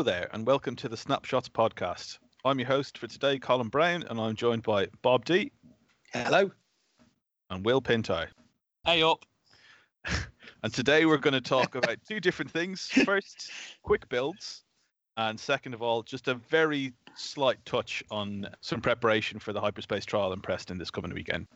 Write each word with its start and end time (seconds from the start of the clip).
Hello 0.00 0.10
there, 0.10 0.30
and 0.32 0.46
welcome 0.46 0.76
to 0.76 0.88
the 0.88 0.96
Snapshots 0.96 1.50
podcast. 1.50 2.20
I'm 2.42 2.58
your 2.58 2.68
host 2.68 2.96
for 2.96 3.06
today, 3.06 3.38
Colin 3.38 3.68
Brown, 3.68 4.02
and 4.08 4.18
I'm 4.18 4.34
joined 4.34 4.62
by 4.62 4.86
Bob 5.02 5.26
D. 5.26 5.52
Hello. 6.14 6.50
And 7.50 7.62
Will 7.66 7.82
Pinto. 7.82 8.24
Hey 8.86 9.02
up. 9.02 9.26
and 10.62 10.72
today 10.72 11.04
we're 11.04 11.18
going 11.18 11.34
to 11.34 11.42
talk 11.42 11.74
about 11.74 11.98
two 12.08 12.18
different 12.18 12.50
things. 12.50 12.86
First, 13.04 13.50
quick 13.82 14.08
builds, 14.08 14.62
and 15.18 15.38
second 15.38 15.74
of 15.74 15.82
all, 15.82 16.02
just 16.02 16.28
a 16.28 16.34
very 16.34 16.94
slight 17.14 17.62
touch 17.66 18.02
on 18.10 18.48
some 18.62 18.80
preparation 18.80 19.38
for 19.38 19.52
the 19.52 19.60
hyperspace 19.60 20.06
trial 20.06 20.32
in 20.32 20.40
Preston 20.40 20.78
this 20.78 20.90
coming 20.90 21.12
weekend. 21.12 21.46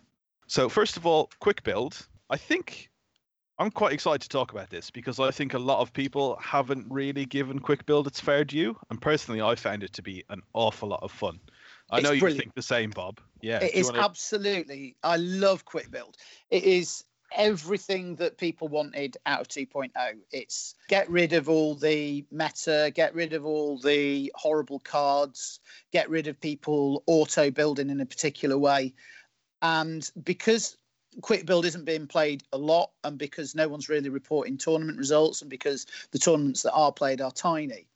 So, 0.49 0.69
first 0.69 0.99
of 0.99 1.07
all, 1.07 1.31
quick 1.41 1.63
build. 1.63 2.07
I 2.29 2.37
think 2.37 2.91
I'm 3.59 3.71
quite 3.71 3.93
excited 3.93 4.21
to 4.23 4.29
talk 4.29 4.53
about 4.53 4.71
this 4.71 4.91
because 4.91 5.21
I 5.21 5.31
think 5.31 5.55
a 5.55 5.59
lot 5.59 5.79
of 5.81 5.93
people 5.93 6.37
haven't 6.43 6.87
really 6.91 7.25
given 7.25 7.61
quick 7.61 7.87
build 7.87 8.07
its 8.09 8.19
fair 8.19 8.45
due, 8.45 8.77
and 8.91 9.01
personally, 9.01 9.41
I 9.41 9.55
found 9.55 9.85
it 9.85 9.93
to 9.95 10.03
be 10.03 10.25
an 10.29 10.43
awful 10.55 10.89
lot 10.89 11.03
of 11.03 11.13
fun. 11.13 11.39
I 11.91 11.99
It's 11.99 12.05
know 12.05 12.11
you 12.13 12.21
brilliant. 12.21 12.43
think 12.43 12.55
the 12.55 12.63
same, 12.63 12.91
Bob. 12.91 13.21
Yeah, 13.41 13.63
It 13.63 13.75
is 13.75 13.87
wanna- 13.87 14.01
absolutely. 14.01 14.97
I 15.05 15.17
love 15.19 15.65
quick 15.65 15.91
build. 15.91 16.17
It 16.51 16.65
is 16.65 17.05
everything 17.37 18.17
that 18.17 18.39
people 18.39 18.69
wanted 18.69 19.17
out 19.27 19.41
of 19.41 19.49
2.0. 19.49 19.93
It's 20.33 20.75
get 20.89 21.09
rid 21.09 21.33
of 21.33 21.49
all 21.49 21.75
the 21.77 22.25
meta, 22.33 22.91
get 22.95 23.15
rid 23.15 23.35
of 23.35 23.45
all 23.47 23.79
the 23.79 24.33
horrible 24.35 24.81
cards, 24.81 25.61
get 25.93 26.09
rid 26.11 26.27
of 26.27 26.41
people 26.41 27.05
auto 27.07 27.51
building 27.51 27.91
in 27.91 28.01
a 28.01 28.07
particular 28.07 28.59
way. 28.59 28.95
And 29.63 30.09
because 30.25 30.77
quick 31.21 31.47
build 31.47 31.65
isn't 31.65 31.85
being 31.85 32.07
played 32.07 32.43
a 32.53 32.59
lot, 32.59 32.91
and 33.05 33.19
because 33.19 33.55
no 33.55 33.69
one's 33.69 33.89
really 33.89 34.09
reporting 34.09 34.57
tournament 34.57 34.99
results, 34.99 35.41
and 35.43 35.51
because 35.51 35.87
the 36.11 36.19
tournaments 36.19 36.63
that 36.63 36.73
are 36.73 36.93
played 36.93 37.21
are 37.21 37.31
tiny, 37.31 37.87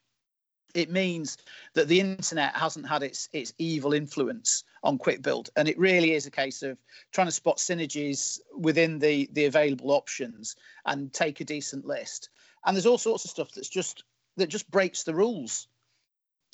it 0.75 0.91
means 0.91 1.39
that 1.75 1.89
the 1.89 2.01
internet 2.01 2.55
hasn't 2.57 2.89
had 2.89 3.03
its 3.03 3.29
its 3.33 3.53
evil 3.59 3.93
influence 3.93 4.65
on 4.83 4.99
quick 4.99 5.23
build. 5.23 5.51
And 5.57 5.69
it 5.69 5.79
really 5.79 6.13
is 6.13 6.27
a 6.27 6.31
case 6.31 6.63
of 6.63 6.79
trying 7.13 7.27
to 7.27 7.33
spot 7.33 7.57
synergies 7.57 8.39
within 8.57 8.99
the 8.99 9.29
the 9.33 9.47
available 9.47 9.91
options 9.91 10.57
and 10.85 11.13
take 11.13 11.41
a 11.41 11.45
decent 11.45 11.87
list. 11.87 12.29
And 12.65 12.77
there's 12.77 12.87
all 12.87 12.99
sorts 12.99 13.25
of 13.25 13.31
stuff 13.31 13.53
that's 13.55 13.69
just 13.69 14.05
that 14.37 14.49
just 14.49 14.71
breaks 14.71 15.05
the 15.05 15.15
rules. 15.15 15.69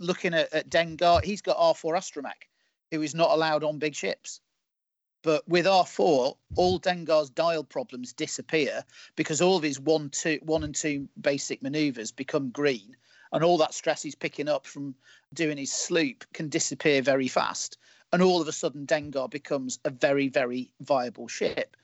Looking 0.00 0.34
at, 0.34 0.52
at 0.52 0.70
dengar 0.70 1.22
he's 1.22 1.42
got 1.42 1.56
r4 1.56 1.96
astromech 1.96 2.48
who 2.90 3.02
is 3.02 3.14
not 3.14 3.30
allowed 3.30 3.62
on 3.62 3.78
big 3.78 3.94
ships 3.94 4.40
but 5.24 5.46
with 5.48 5.66
r4 5.66 6.36
all 6.54 6.78
dengar's 6.78 7.30
dial 7.30 7.64
problems 7.64 8.12
disappear 8.12 8.84
because 9.16 9.40
all 9.40 9.56
of 9.56 9.64
his 9.64 9.80
one 9.80 10.08
two 10.10 10.38
one 10.42 10.62
and 10.62 10.74
two 10.74 11.08
basic 11.20 11.60
maneuvers 11.62 12.12
become 12.12 12.50
green 12.50 12.96
and 13.34 13.42
all 13.42 13.58
that 13.58 13.74
stress 13.74 14.00
he's 14.00 14.14
picking 14.14 14.48
up 14.48 14.64
from 14.64 14.94
doing 15.34 15.58
his 15.58 15.72
sloop 15.72 16.24
can 16.32 16.48
disappear 16.48 17.02
very 17.02 17.26
fast. 17.26 17.76
And 18.12 18.22
all 18.22 18.40
of 18.40 18.46
a 18.46 18.52
sudden, 18.52 18.86
Dengar 18.86 19.28
becomes 19.28 19.80
a 19.84 19.90
very, 19.90 20.28
very 20.28 20.70
viable 20.80 21.26
ship. 21.26 21.76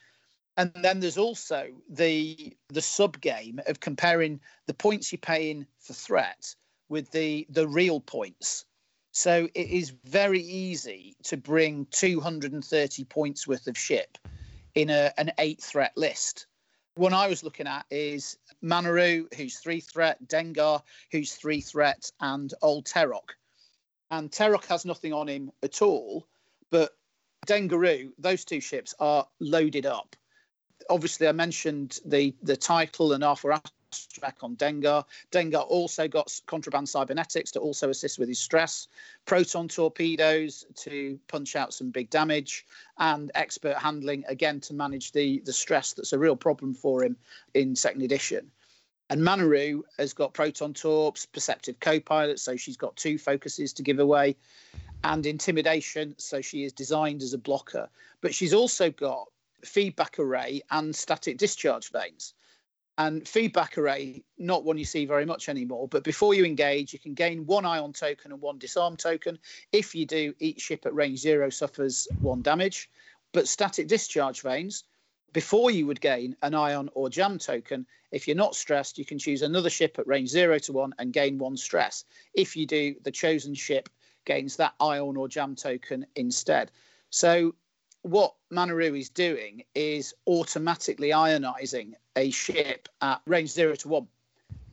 And 0.57 0.73
then 0.75 1.01
there's 1.01 1.19
also 1.19 1.69
the 1.89 2.57
the 2.69 2.83
sub 2.83 3.21
game 3.21 3.61
of 3.67 3.81
comparing 3.81 4.41
the 4.67 4.75
points 4.75 5.11
you're 5.11 5.19
paying 5.19 5.67
for 5.81 5.93
threat 5.93 6.55
with 6.89 7.11
the 7.11 7.47
the 7.51 7.67
real 7.67 8.01
points. 8.01 8.65
So 9.13 9.49
it 9.55 9.69
is 9.69 9.91
very 10.05 10.41
easy 10.41 11.17
to 11.25 11.37
bring 11.37 11.87
230 11.91 13.05
points 13.05 13.47
worth 13.47 13.67
of 13.67 13.77
ship 13.77 14.19
in 14.75 14.91
a, 14.91 15.13
an 15.19 15.33
eight 15.39 15.61
threat 15.61 15.93
list. 15.97 16.47
One 16.95 17.13
I 17.13 17.29
was 17.29 17.43
looking 17.43 17.67
at 17.67 17.87
is 17.91 18.37
Manaroo, 18.63 19.33
who's 19.35 19.59
three 19.59 19.81
threat, 19.81 20.19
Dengar, 20.27 20.83
who's 21.11 21.35
three 21.35 21.61
threat, 21.61 22.11
and 22.21 22.53
Old 22.63 22.87
Teroch. 22.87 23.31
And 24.11 24.31
Teroch 24.31 24.67
has 24.67 24.85
nothing 24.85 25.13
on 25.13 25.29
him 25.29 25.51
at 25.63 25.83
all, 25.83 26.27
but 26.71 26.97
Dengaroo, 27.47 28.13
those 28.19 28.45
two 28.45 28.61
ships 28.61 28.95
are 29.01 29.27
loaded 29.41 29.87
up. 29.87 30.15
Obviously, 30.89 31.29
I 31.29 31.33
mentioned 31.33 31.99
the 32.05 32.35
the 32.43 32.57
title 32.57 33.13
and 33.13 33.23
R4 33.23 33.61
astromech 33.93 34.43
on 34.43 34.57
Dengar. 34.57 35.05
Dengar 35.31 35.67
also 35.69 36.09
got 36.09 36.41
contraband 36.47 36.89
cybernetics 36.89 37.51
to 37.53 37.61
also 37.61 37.91
assist 37.91 38.19
with 38.19 38.29
his 38.29 38.39
stress, 38.39 38.89
proton 39.27 39.69
torpedoes 39.69 40.65
to 40.77 41.19
punch 41.29 41.57
out 41.57 41.75
some 41.75 41.91
big 41.91 42.11
damage, 42.11 42.67
and 42.99 43.31
expert 43.35 43.77
handling 43.77 44.25
again 44.29 44.61
to 44.61 44.75
manage 44.75 45.13
the 45.13 45.41
the 45.41 45.53
stress 45.53 45.93
that's 45.93 46.13
a 46.13 46.19
real 46.19 46.37
problem 46.37 46.75
for 46.75 47.03
him 47.03 47.17
in 47.55 47.77
second 47.77 48.03
edition. 48.03 48.51
And 49.09 49.21
Manaroo 49.21 49.83
has 49.99 50.13
got 50.13 50.35
proton 50.35 50.73
torps, 50.73 51.27
perceptive 51.27 51.81
co-pilot, 51.81 52.39
so 52.39 52.57
she's 52.57 52.77
got 52.77 52.95
two 52.95 53.19
focuses 53.19 53.73
to 53.73 53.83
give 53.83 53.99
away, 53.99 54.37
and 55.03 55.27
intimidation, 55.27 56.15
so 56.17 56.41
she 56.41 56.63
is 56.63 56.73
designed 56.73 57.23
as 57.23 57.35
a 57.35 57.39
blocker. 57.39 57.89
But 58.21 58.35
she's 58.35 58.55
also 58.55 58.91
got 58.91 59.29
feedback 59.65 60.19
array 60.19 60.63
and 60.71 60.95
static 60.95 61.39
discharge 61.39 61.91
vanes. 61.91 62.35
And 63.01 63.27
feedback 63.27 63.79
array, 63.79 64.23
not 64.37 64.65
one 64.65 64.77
you 64.77 64.85
see 64.85 65.07
very 65.07 65.25
much 65.25 65.49
anymore, 65.49 65.89
but 65.89 66.05
before 66.05 66.35
you 66.35 66.45
engage, 66.45 66.93
you 66.93 66.99
can 66.99 67.15
gain 67.15 67.47
one 67.47 67.65
ion 67.65 67.95
token 67.95 68.31
and 68.31 68.43
one 68.43 68.59
disarm 68.59 68.95
token. 68.95 69.39
If 69.73 69.95
you 69.95 70.05
do, 70.05 70.35
each 70.39 70.61
ship 70.61 70.85
at 70.85 70.95
range 70.95 71.19
zero 71.21 71.49
suffers 71.49 72.07
one 72.21 72.43
damage. 72.43 72.91
But 73.33 73.49
static 73.49 73.89
discharge 73.89 74.43
vanes, 74.43 74.85
before 75.33 75.71
you 75.71 75.87
would 75.87 76.03
gain 76.03 76.37
an 76.43 76.55
ion 76.55 76.91
or 76.93 77.09
jam 77.09 77.39
token, 77.39 77.87
if 78.13 78.29
you're 78.29 78.37
not 78.37 78.55
stressed, 78.55 78.99
you 78.99 79.07
can 79.07 79.19
choose 79.19 79.41
another 79.41 79.71
ship 79.71 79.99
at 79.99 80.07
range 80.07 80.29
zero 80.29 80.59
to 80.59 80.73
one 80.75 80.93
and 80.99 81.11
gain 81.11 81.39
one 81.39 81.57
stress. 81.57 82.05
If 82.35 82.55
you 82.55 82.67
do, 82.67 82.97
the 83.03 83.11
chosen 83.11 83.55
ship 83.55 83.89
gains 84.27 84.57
that 84.57 84.75
ion 84.79 85.17
or 85.17 85.27
jam 85.27 85.55
token 85.55 86.05
instead. 86.17 86.71
So, 87.09 87.55
what 88.03 88.35
Manaroo 88.51 88.99
is 88.99 89.09
doing 89.09 89.63
is 89.75 90.15
automatically 90.27 91.11
ionizing 91.11 91.93
a 92.17 92.31
ship 92.31 92.89
at 93.03 93.21
range 93.27 93.51
zero 93.51 93.75
to 93.77 93.89
one, 93.89 94.09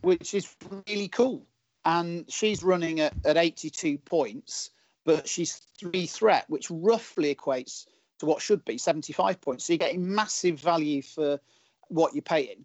which 0.00 0.34
is 0.34 0.56
really 0.86 1.08
cool. 1.08 1.46
And 1.84 2.24
she's 2.30 2.62
running 2.62 3.00
at, 3.00 3.14
at 3.24 3.36
82 3.36 3.98
points, 3.98 4.70
but 5.04 5.28
she's 5.28 5.56
three 5.78 6.06
threat, 6.06 6.44
which 6.48 6.70
roughly 6.70 7.34
equates 7.34 7.86
to 8.18 8.26
what 8.26 8.42
should 8.42 8.64
be 8.64 8.78
75 8.78 9.40
points. 9.40 9.64
So 9.64 9.74
you're 9.74 9.78
getting 9.78 10.14
massive 10.14 10.58
value 10.58 11.02
for 11.02 11.38
what 11.88 12.14
you're 12.14 12.22
paying. 12.22 12.64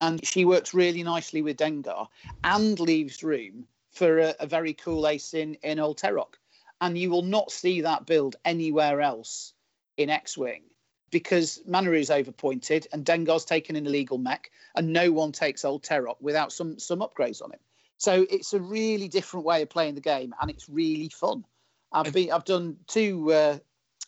And 0.00 0.24
she 0.24 0.44
works 0.44 0.74
really 0.74 1.02
nicely 1.02 1.42
with 1.42 1.56
Dengar 1.56 2.06
and 2.44 2.78
leaves 2.78 3.22
room 3.22 3.66
for 3.90 4.18
a, 4.18 4.34
a 4.38 4.46
very 4.46 4.74
cool 4.74 5.08
ace 5.08 5.34
in, 5.34 5.54
in 5.62 5.80
Old 5.80 5.98
Teroch. 5.98 6.34
And 6.80 6.96
you 6.96 7.10
will 7.10 7.22
not 7.22 7.50
see 7.50 7.80
that 7.80 8.06
build 8.06 8.36
anywhere 8.44 9.00
else 9.00 9.54
in 9.98 10.08
X 10.08 10.38
Wing 10.38 10.62
because 11.10 11.60
Manaroo's 11.68 12.10
overpointed 12.10 12.86
and 12.92 13.04
Dengar's 13.04 13.44
taken 13.44 13.76
an 13.76 13.86
illegal 13.86 14.18
mech 14.18 14.50
and 14.74 14.92
no 14.92 15.12
one 15.12 15.32
takes 15.32 15.64
Old 15.64 15.82
Teroch 15.82 16.20
without 16.20 16.52
some 16.52 16.78
some 16.78 17.00
upgrades 17.00 17.42
on 17.42 17.52
him. 17.52 17.60
So 17.98 18.26
it's 18.30 18.54
a 18.54 18.60
really 18.60 19.08
different 19.08 19.44
way 19.44 19.62
of 19.62 19.68
playing 19.68 19.96
the 19.96 20.00
game 20.00 20.32
and 20.40 20.50
it's 20.50 20.68
really 20.68 21.08
fun. 21.08 21.44
I've 21.92 22.12
been 22.12 22.30
I've 22.30 22.44
done 22.44 22.76
two 22.86 23.32
uh, 23.32 23.58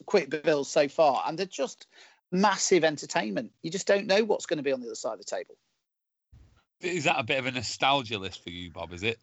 quick 0.06 0.30
builds 0.42 0.70
so 0.70 0.88
far 0.88 1.24
and 1.26 1.38
they're 1.38 1.46
just 1.46 1.86
massive 2.30 2.84
entertainment. 2.84 3.50
You 3.62 3.70
just 3.70 3.86
don't 3.86 4.06
know 4.06 4.24
what's 4.24 4.46
going 4.46 4.58
to 4.58 4.62
be 4.62 4.72
on 4.72 4.80
the 4.80 4.86
other 4.86 4.94
side 4.94 5.14
of 5.14 5.18
the 5.18 5.24
table. 5.24 5.56
Is 6.80 7.04
that 7.04 7.18
a 7.18 7.24
bit 7.24 7.38
of 7.38 7.46
a 7.46 7.50
nostalgia 7.50 8.18
list 8.18 8.42
for 8.42 8.50
you, 8.50 8.70
Bob? 8.70 8.92
Is 8.92 9.02
it? 9.02 9.18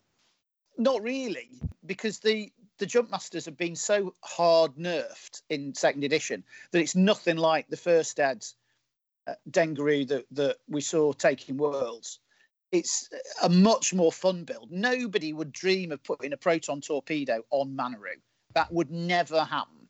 Not 0.77 1.01
really, 1.01 1.50
because 1.85 2.19
the 2.19 2.51
the 2.77 2.85
jump 2.85 3.09
masters 3.11 3.45
have 3.45 3.57
been 3.57 3.75
so 3.75 4.13
hard 4.23 4.75
nerfed 4.75 5.41
in 5.49 5.73
second 5.73 6.03
edition 6.03 6.43
that 6.71 6.79
it's 6.79 6.95
nothing 6.95 7.38
like 7.38 7.67
the 7.67 7.77
first 7.77 8.19
ads 8.19 8.55
uh, 9.27 9.33
that 9.51 10.25
that 10.31 10.57
we 10.69 10.81
saw 10.81 11.11
taking 11.13 11.57
worlds. 11.57 12.19
It's 12.71 13.09
a 13.41 13.50
much 13.50 13.94
more 13.94 14.12
fun 14.12 14.44
build. 14.44 14.71
Nobody 14.71 15.33
would 15.33 15.53
dream 15.53 15.91
of 15.91 16.03
putting 16.03 16.33
a 16.33 16.38
proton 16.38 16.81
torpedo 16.81 17.41
on 17.50 17.75
Manaroo. 17.75 18.19
That 18.56 18.71
would 18.74 18.91
never 18.91 19.44
happen. 19.44 19.88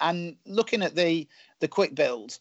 And 0.00 0.36
looking 0.46 0.82
at 0.82 0.94
the 0.94 1.26
the 1.60 1.68
quick 1.68 1.94
build, 1.94 2.38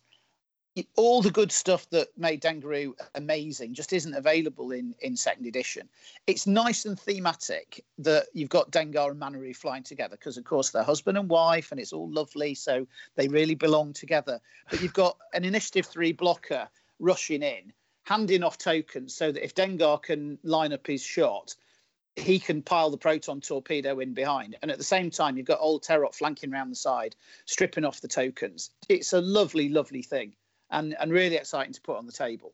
all 0.95 1.21
the 1.21 1.31
good 1.31 1.51
stuff 1.51 1.89
that 1.89 2.09
made 2.17 2.41
Dengaroo 2.41 2.93
amazing 3.15 3.73
just 3.73 3.93
isn't 3.93 4.13
available 4.13 4.71
in 4.71 4.93
in 4.99 5.15
second 5.15 5.45
edition. 5.45 5.87
It's 6.27 6.45
nice 6.45 6.85
and 6.85 6.99
thematic 6.99 7.83
that 7.99 8.27
you've 8.33 8.49
got 8.49 8.71
Dengar 8.71 9.11
and 9.11 9.21
Manaroo 9.21 9.55
flying 9.55 9.83
together 9.83 10.15
because, 10.15 10.37
of 10.37 10.43
course, 10.43 10.71
they're 10.71 10.83
husband 10.83 11.17
and 11.17 11.29
wife, 11.29 11.71
and 11.71 11.79
it's 11.79 11.93
all 11.93 12.09
lovely. 12.11 12.53
So 12.53 12.87
they 13.15 13.27
really 13.27 13.55
belong 13.55 13.93
together. 13.93 14.39
But 14.69 14.81
you've 14.81 14.93
got 14.93 15.17
an 15.33 15.45
initiative 15.45 15.85
three 15.85 16.11
blocker 16.11 16.67
rushing 16.99 17.43
in, 17.43 17.71
handing 18.03 18.43
off 18.43 18.57
tokens 18.57 19.15
so 19.15 19.31
that 19.31 19.43
if 19.43 19.55
Dengar 19.55 20.01
can 20.01 20.37
line 20.43 20.73
up 20.73 20.85
his 20.85 21.01
shot, 21.01 21.55
he 22.15 22.39
can 22.39 22.63
pile 22.63 22.89
the 22.89 22.97
proton 22.97 23.41
torpedo 23.41 23.99
in 23.99 24.13
behind. 24.13 24.57
And 24.61 24.71
at 24.71 24.79
the 24.79 24.83
same 24.83 25.11
time, 25.11 25.37
you've 25.37 25.45
got 25.45 25.59
old 25.61 25.83
Teroch 25.83 26.15
flanking 26.15 26.51
around 26.51 26.71
the 26.71 26.75
side, 26.75 27.15
stripping 27.45 27.85
off 27.85 28.01
the 28.01 28.07
tokens. 28.07 28.71
It's 28.89 29.13
a 29.13 29.21
lovely, 29.21 29.69
lovely 29.69 30.01
thing 30.01 30.33
and, 30.69 30.95
and 30.99 31.11
really 31.11 31.35
exciting 31.35 31.73
to 31.73 31.81
put 31.81 31.97
on 31.97 32.05
the 32.05 32.11
table. 32.11 32.53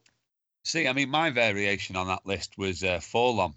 See, 0.63 0.87
I 0.87 0.93
mean, 0.93 1.09
my 1.09 1.29
variation 1.29 1.95
on 1.95 2.07
that 2.07 2.25
list 2.25 2.57
was 2.57 2.83
uh, 2.83 2.99
4-LOM. 2.99 3.55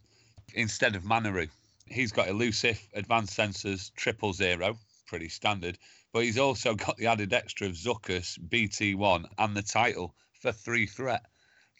instead 0.54 0.96
of 0.96 1.04
Manaroo. 1.04 1.48
He's 1.86 2.10
got 2.12 2.28
elusive, 2.28 2.80
advanced 2.94 3.36
sensors, 3.38 3.94
triple 3.94 4.32
zero, 4.32 4.76
pretty 5.06 5.28
standard. 5.28 5.78
But 6.12 6.24
he's 6.24 6.38
also 6.38 6.74
got 6.86 6.96
the 6.96 7.06
added 7.06 7.32
extra 7.32 7.68
of 7.68 7.74
Zuckuss, 7.74 8.38
BT1, 8.38 9.26
and 9.38 9.56
the 9.56 9.62
title 9.62 10.14
for 10.40 10.50
three 10.52 10.86
threat. 10.86 11.22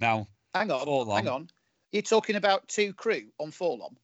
Now, 0.01 0.29
Hang 0.55 0.71
on, 0.71 0.87
4-LOM. 0.87 1.17
hang 1.17 1.29
on. 1.29 1.51
You're 1.93 2.03
talking 2.03 2.37
about 2.37 2.69
two 2.69 2.93
crew 2.95 3.33
on 3.39 3.51
4-LOM. 3.51 3.97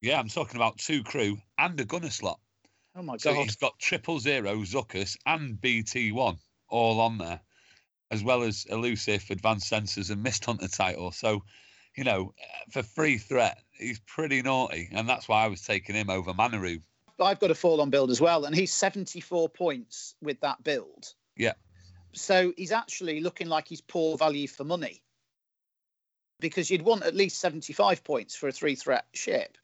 yeah, 0.00 0.18
I'm 0.18 0.28
talking 0.28 0.56
about 0.56 0.78
two 0.78 1.02
crew 1.02 1.36
and 1.58 1.78
a 1.80 1.84
gunner 1.84 2.10
slot. 2.10 2.40
Oh 2.94 3.02
my 3.02 3.16
So 3.16 3.30
god! 3.30 3.36
So 3.36 3.42
he's 3.42 3.56
got 3.56 3.78
triple 3.78 4.18
zero, 4.18 4.56
Zuckuss, 4.62 5.16
and 5.26 5.56
BT1 5.60 6.38
all 6.68 7.00
on 7.00 7.18
there, 7.18 7.40
as 8.12 8.22
well 8.22 8.42
as 8.42 8.66
elusive, 8.68 9.24
advanced 9.30 9.72
sensors, 9.72 10.10
and 10.10 10.22
mist 10.22 10.44
hunter 10.44 10.68
title. 10.68 11.10
So, 11.10 11.42
you 11.96 12.04
know, 12.04 12.34
for 12.70 12.82
free 12.82 13.16
threat, 13.16 13.58
he's 13.72 13.98
pretty 14.00 14.42
naughty, 14.42 14.90
and 14.92 15.08
that's 15.08 15.28
why 15.28 15.44
I 15.44 15.48
was 15.48 15.62
taking 15.62 15.96
him 15.96 16.10
over 16.10 16.34
Manaroo. 16.34 16.82
I've 17.18 17.40
got 17.40 17.50
a 17.50 17.54
4-LOM 17.54 17.90
build 17.90 18.10
as 18.10 18.20
well, 18.20 18.44
and 18.44 18.54
he's 18.54 18.72
74 18.72 19.48
points 19.48 20.14
with 20.20 20.40
that 20.40 20.62
build. 20.62 21.14
Yeah. 21.36 21.54
So 22.12 22.52
he's 22.56 22.72
actually 22.72 23.20
looking 23.20 23.48
like 23.48 23.66
he's 23.66 23.80
poor 23.80 24.18
value 24.18 24.46
for 24.46 24.64
money. 24.64 25.02
Because 26.38 26.70
you'd 26.70 26.82
want 26.82 27.04
at 27.04 27.14
least 27.14 27.38
75 27.38 28.04
points 28.04 28.34
for 28.34 28.48
a 28.48 28.52
three 28.52 28.74
threat 28.74 29.06
ship. 29.14 29.56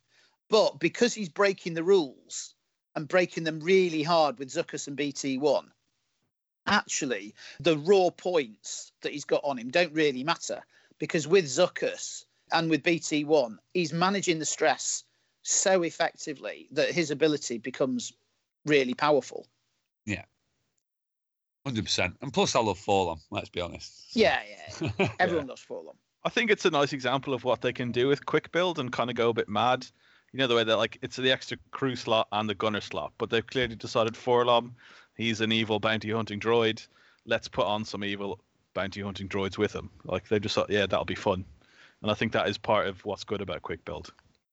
But 0.48 0.80
because 0.80 1.12
he's 1.12 1.28
breaking 1.28 1.74
the 1.74 1.82
rules 1.82 2.54
and 2.96 3.06
breaking 3.08 3.44
them 3.44 3.60
really 3.60 4.02
hard 4.02 4.38
with 4.38 4.48
Zuckuss 4.48 4.86
and 4.88 4.96
BT1, 4.96 5.64
actually 6.68 7.34
the 7.60 7.78
raw 7.78 8.10
points 8.10 8.92
that 9.02 9.12
he's 9.12 9.24
got 9.24 9.42
on 9.44 9.58
him 9.58 9.70
don't 9.70 9.92
really 9.92 10.24
matter. 10.24 10.62
Because 10.98 11.28
with 11.28 11.44
Zuckuss 11.44 12.24
and 12.52 12.70
with 12.70 12.82
BT1, 12.82 13.56
he's 13.74 13.92
managing 13.92 14.38
the 14.38 14.44
stress 14.44 15.04
so 15.42 15.82
effectively 15.82 16.68
that 16.72 16.90
his 16.90 17.10
ability 17.10 17.58
becomes 17.58 18.12
really 18.66 18.94
powerful. 18.94 19.46
Yeah. 20.04 20.24
Hundred 21.64 21.84
percent, 21.84 22.16
and 22.22 22.32
plus 22.32 22.56
I 22.56 22.60
love 22.60 22.78
4-LOM. 22.78 23.20
Let's 23.30 23.50
be 23.50 23.60
honest. 23.60 24.16
Yeah, 24.16 24.40
yeah. 24.48 24.90
Yeah. 24.98 25.08
Everyone 25.20 25.46
loves 25.46 25.64
4-LOM. 25.68 25.96
I 26.24 26.30
think 26.30 26.50
it's 26.50 26.64
a 26.64 26.70
nice 26.70 26.92
example 26.92 27.34
of 27.34 27.44
what 27.44 27.60
they 27.60 27.72
can 27.72 27.92
do 27.92 28.08
with 28.08 28.26
quick 28.26 28.50
build 28.52 28.78
and 28.78 28.90
kind 28.90 29.10
of 29.10 29.16
go 29.16 29.28
a 29.28 29.34
bit 29.34 29.48
mad. 29.48 29.86
You 30.32 30.38
know 30.38 30.46
the 30.46 30.54
way 30.54 30.64
that 30.64 30.76
like 30.76 30.98
it's 31.00 31.16
the 31.16 31.32
extra 31.32 31.56
crew 31.70 31.96
slot 31.96 32.28
and 32.32 32.48
the 32.48 32.54
gunner 32.54 32.80
slot, 32.80 33.12
but 33.18 33.30
they've 33.30 33.46
clearly 33.46 33.76
decided 33.76 34.14
4-LOM, 34.14 34.74
he's 35.18 35.42
an 35.42 35.52
evil 35.52 35.78
bounty 35.78 36.10
hunting 36.10 36.40
droid. 36.40 36.86
Let's 37.26 37.48
put 37.48 37.66
on 37.66 37.84
some 37.84 38.02
evil 38.02 38.40
bounty 38.72 39.02
hunting 39.02 39.28
droids 39.28 39.58
with 39.58 39.74
him. 39.74 39.90
Like 40.04 40.28
they 40.28 40.38
just 40.38 40.54
thought, 40.54 40.70
yeah, 40.70 40.86
that'll 40.86 41.04
be 41.04 41.14
fun, 41.14 41.44
and 42.00 42.10
I 42.10 42.14
think 42.14 42.32
that 42.32 42.48
is 42.48 42.56
part 42.56 42.86
of 42.86 43.04
what's 43.04 43.24
good 43.24 43.42
about 43.42 43.60
quick 43.60 43.84
build. 43.84 44.10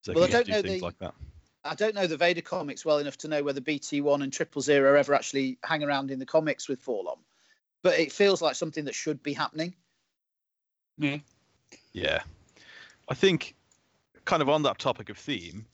Well, 0.08 0.26
I 0.26 0.28
don't 0.28 0.46
do 0.46 0.52
know 0.52 0.62
things 0.62 0.80
the- 0.80 0.86
like 0.86 1.00
that. 1.00 1.14
I 1.64 1.74
don't 1.74 1.96
know 1.96 2.06
the 2.06 2.16
Vader 2.18 2.42
comics 2.42 2.86
well 2.86 3.00
enough 3.00 3.18
to 3.18 3.28
know 3.28 3.42
whether 3.42 3.60
BT1 3.60 4.22
and 4.22 4.32
Triple 4.32 4.62
Zero 4.62 5.00
ever 5.00 5.16
actually 5.16 5.58
hang 5.64 5.84
around 5.84 6.12
in 6.12 6.20
the 6.20 6.26
comics 6.26 6.70
with 6.70 6.80
4-LOM, 6.86 7.18
but 7.82 7.98
it 7.98 8.12
feels 8.12 8.40
like 8.40 8.54
something 8.54 8.86
that 8.86 8.94
should 8.94 9.24
be 9.24 9.34
happening. 9.34 9.74
yeah. 11.00 11.18
Yeah. 11.92 12.20
I 13.10 13.16
think, 13.16 13.56
kind 14.26 14.44
of 14.44 14.50
on 14.50 14.62
that 14.62 14.78
topic 14.78 15.10
of 15.10 15.18
theme, 15.18 15.66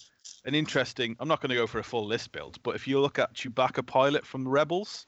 an 0.45 0.55
interesting. 0.55 1.15
I'm 1.19 1.27
not 1.27 1.41
going 1.41 1.49
to 1.49 1.55
go 1.55 1.67
for 1.67 1.79
a 1.79 1.83
full 1.83 2.05
list 2.05 2.31
build, 2.31 2.59
but 2.63 2.75
if 2.75 2.87
you 2.87 2.99
look 2.99 3.19
at 3.19 3.33
Chewbacca 3.33 3.85
pilot 3.85 4.25
from 4.25 4.47
Rebels, 4.47 5.05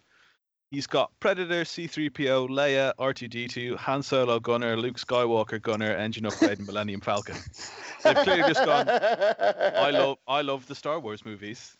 he's 0.69 0.87
got 0.87 1.11
Predator, 1.19 1.63
C3PO, 1.63 2.49
Leia, 2.49 2.93
R2D2, 2.99 3.75
Han 3.77 4.03
Solo 4.03 4.39
gunner, 4.39 4.77
Luke 4.77 4.97
Skywalker 4.97 5.61
gunner, 5.61 5.91
engine 5.95 6.25
upgrade, 6.25 6.59
and 6.59 6.67
Millennium 6.67 7.01
Falcon. 7.01 7.35
They've 8.03 8.15
clearly 8.17 8.43
just 8.43 8.63
gone. 8.65 8.87
I 8.89 9.89
love, 9.91 10.17
I 10.27 10.41
love 10.41 10.67
the 10.67 10.75
Star 10.75 10.99
Wars 10.99 11.25
movies. 11.25 11.75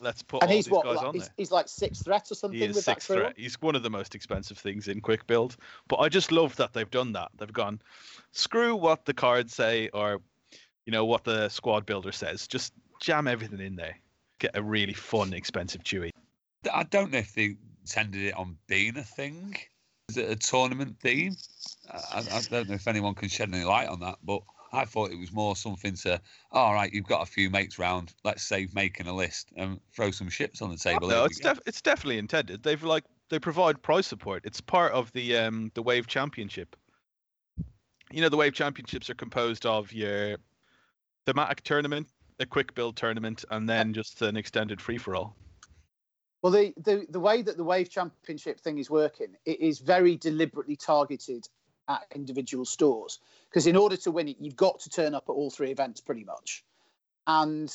Let's 0.00 0.22
put 0.22 0.42
and 0.44 0.50
all 0.50 0.54
he's 0.56 0.66
these 0.66 0.72
what? 0.72 0.84
guys 0.84 0.96
Like, 0.98 1.06
on 1.06 1.14
he's, 1.14 1.22
there. 1.24 1.32
he's 1.36 1.50
like 1.50 1.68
six 1.68 2.02
threats 2.02 2.30
or 2.30 2.36
something 2.36 2.56
He 2.60 2.64
is 2.66 2.76
with 2.76 2.84
that 2.84 2.92
six 3.02 3.06
crew. 3.06 3.16
threat. 3.16 3.34
He's 3.36 3.60
one 3.60 3.74
of 3.74 3.82
the 3.82 3.90
most 3.90 4.14
expensive 4.14 4.56
things 4.56 4.86
in 4.86 5.00
quick 5.00 5.26
build. 5.26 5.56
But 5.88 5.96
I 5.96 6.08
just 6.08 6.30
love 6.30 6.54
that 6.56 6.72
they've 6.72 6.88
done 6.88 7.12
that. 7.14 7.30
They've 7.36 7.52
gone, 7.52 7.80
screw 8.30 8.76
what 8.76 9.04
the 9.06 9.14
cards 9.14 9.54
say 9.54 9.88
or, 9.92 10.20
you 10.88 10.92
know, 10.92 11.04
what 11.04 11.22
the 11.22 11.50
squad 11.50 11.84
builder 11.84 12.12
says. 12.12 12.46
Just 12.48 12.72
jam 12.98 13.28
everything 13.28 13.60
in 13.60 13.76
there. 13.76 13.94
Get 14.38 14.52
a 14.54 14.62
really 14.62 14.94
fun, 14.94 15.34
expensive 15.34 15.82
Chewie. 15.84 16.12
I 16.72 16.84
don't 16.84 17.12
know 17.12 17.18
if 17.18 17.34
they 17.34 17.56
intended 17.82 18.22
it 18.22 18.34
on 18.34 18.56
being 18.68 18.96
a 18.96 19.02
thing. 19.02 19.54
Is 20.08 20.16
it 20.16 20.30
a 20.30 20.34
tournament 20.34 20.96
theme? 20.98 21.36
I, 21.92 22.20
I 22.32 22.40
don't 22.48 22.70
know 22.70 22.74
if 22.76 22.88
anyone 22.88 23.14
can 23.14 23.28
shed 23.28 23.52
any 23.52 23.64
light 23.64 23.88
on 23.88 24.00
that, 24.00 24.16
but 24.24 24.40
I 24.72 24.86
thought 24.86 25.10
it 25.10 25.18
was 25.18 25.30
more 25.30 25.56
something 25.56 25.92
to, 25.96 26.22
all 26.52 26.72
right, 26.72 26.90
you've 26.90 27.04
got 27.04 27.20
a 27.20 27.30
few 27.30 27.50
mates 27.50 27.78
round, 27.78 28.14
let's 28.24 28.42
save 28.42 28.74
making 28.74 29.08
a 29.08 29.14
list 29.14 29.52
and 29.58 29.80
throw 29.94 30.10
some 30.10 30.30
ships 30.30 30.62
on 30.62 30.70
the 30.70 30.78
table. 30.78 31.08
no, 31.08 31.24
it's 31.26 31.38
def- 31.38 31.60
it's 31.66 31.82
definitely 31.82 32.16
intended. 32.16 32.62
They've 32.62 32.82
like 32.82 33.04
they 33.28 33.38
provide 33.38 33.82
prize 33.82 34.06
support. 34.06 34.46
It's 34.46 34.62
part 34.62 34.92
of 34.92 35.12
the 35.12 35.36
um 35.36 35.70
the 35.74 35.82
Wave 35.82 36.06
Championship. 36.06 36.76
You 38.10 38.22
know, 38.22 38.30
the 38.30 38.38
Wave 38.38 38.54
Championships 38.54 39.10
are 39.10 39.14
composed 39.14 39.66
of 39.66 39.92
your 39.92 40.38
thematic 41.28 41.62
tournament, 41.62 42.06
a 42.40 42.46
quick 42.46 42.74
build 42.74 42.96
tournament, 42.96 43.44
and 43.50 43.68
then 43.68 43.92
just 43.92 44.22
an 44.22 44.34
extended 44.34 44.80
free 44.80 44.96
for 44.96 45.14
all. 45.14 45.36
Well, 46.40 46.52
the, 46.52 46.72
the 46.78 47.04
the 47.10 47.20
way 47.20 47.42
that 47.42 47.58
the 47.58 47.64
Wave 47.64 47.90
Championship 47.90 48.60
thing 48.60 48.78
is 48.78 48.88
working, 48.88 49.36
it 49.44 49.60
is 49.60 49.78
very 49.78 50.16
deliberately 50.16 50.76
targeted 50.76 51.46
at 51.86 52.06
individual 52.14 52.64
stores 52.64 53.20
because 53.50 53.66
in 53.66 53.76
order 53.76 53.96
to 53.98 54.10
win 54.10 54.28
it, 54.28 54.36
you've 54.40 54.56
got 54.56 54.80
to 54.80 54.88
turn 54.88 55.14
up 55.14 55.24
at 55.28 55.32
all 55.32 55.50
three 55.50 55.70
events 55.70 56.00
pretty 56.00 56.24
much. 56.24 56.64
And 57.26 57.70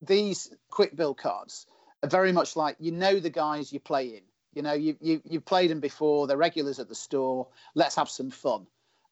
these 0.00 0.52
quick 0.68 0.96
build 0.96 1.18
cards 1.18 1.66
are 2.02 2.08
very 2.08 2.32
much 2.32 2.56
like 2.56 2.76
you 2.80 2.90
know 2.90 3.20
the 3.20 3.30
guys 3.30 3.72
you're 3.72 3.78
playing. 3.78 4.22
You 4.54 4.62
know 4.62 4.72
you 4.72 4.96
you 5.00 5.22
you've 5.24 5.44
played 5.44 5.70
them 5.70 5.78
before. 5.78 6.26
They're 6.26 6.36
regulars 6.36 6.80
at 6.80 6.88
the 6.88 6.96
store. 6.96 7.46
Let's 7.76 7.94
have 7.94 8.10
some 8.10 8.32
fun. 8.32 8.66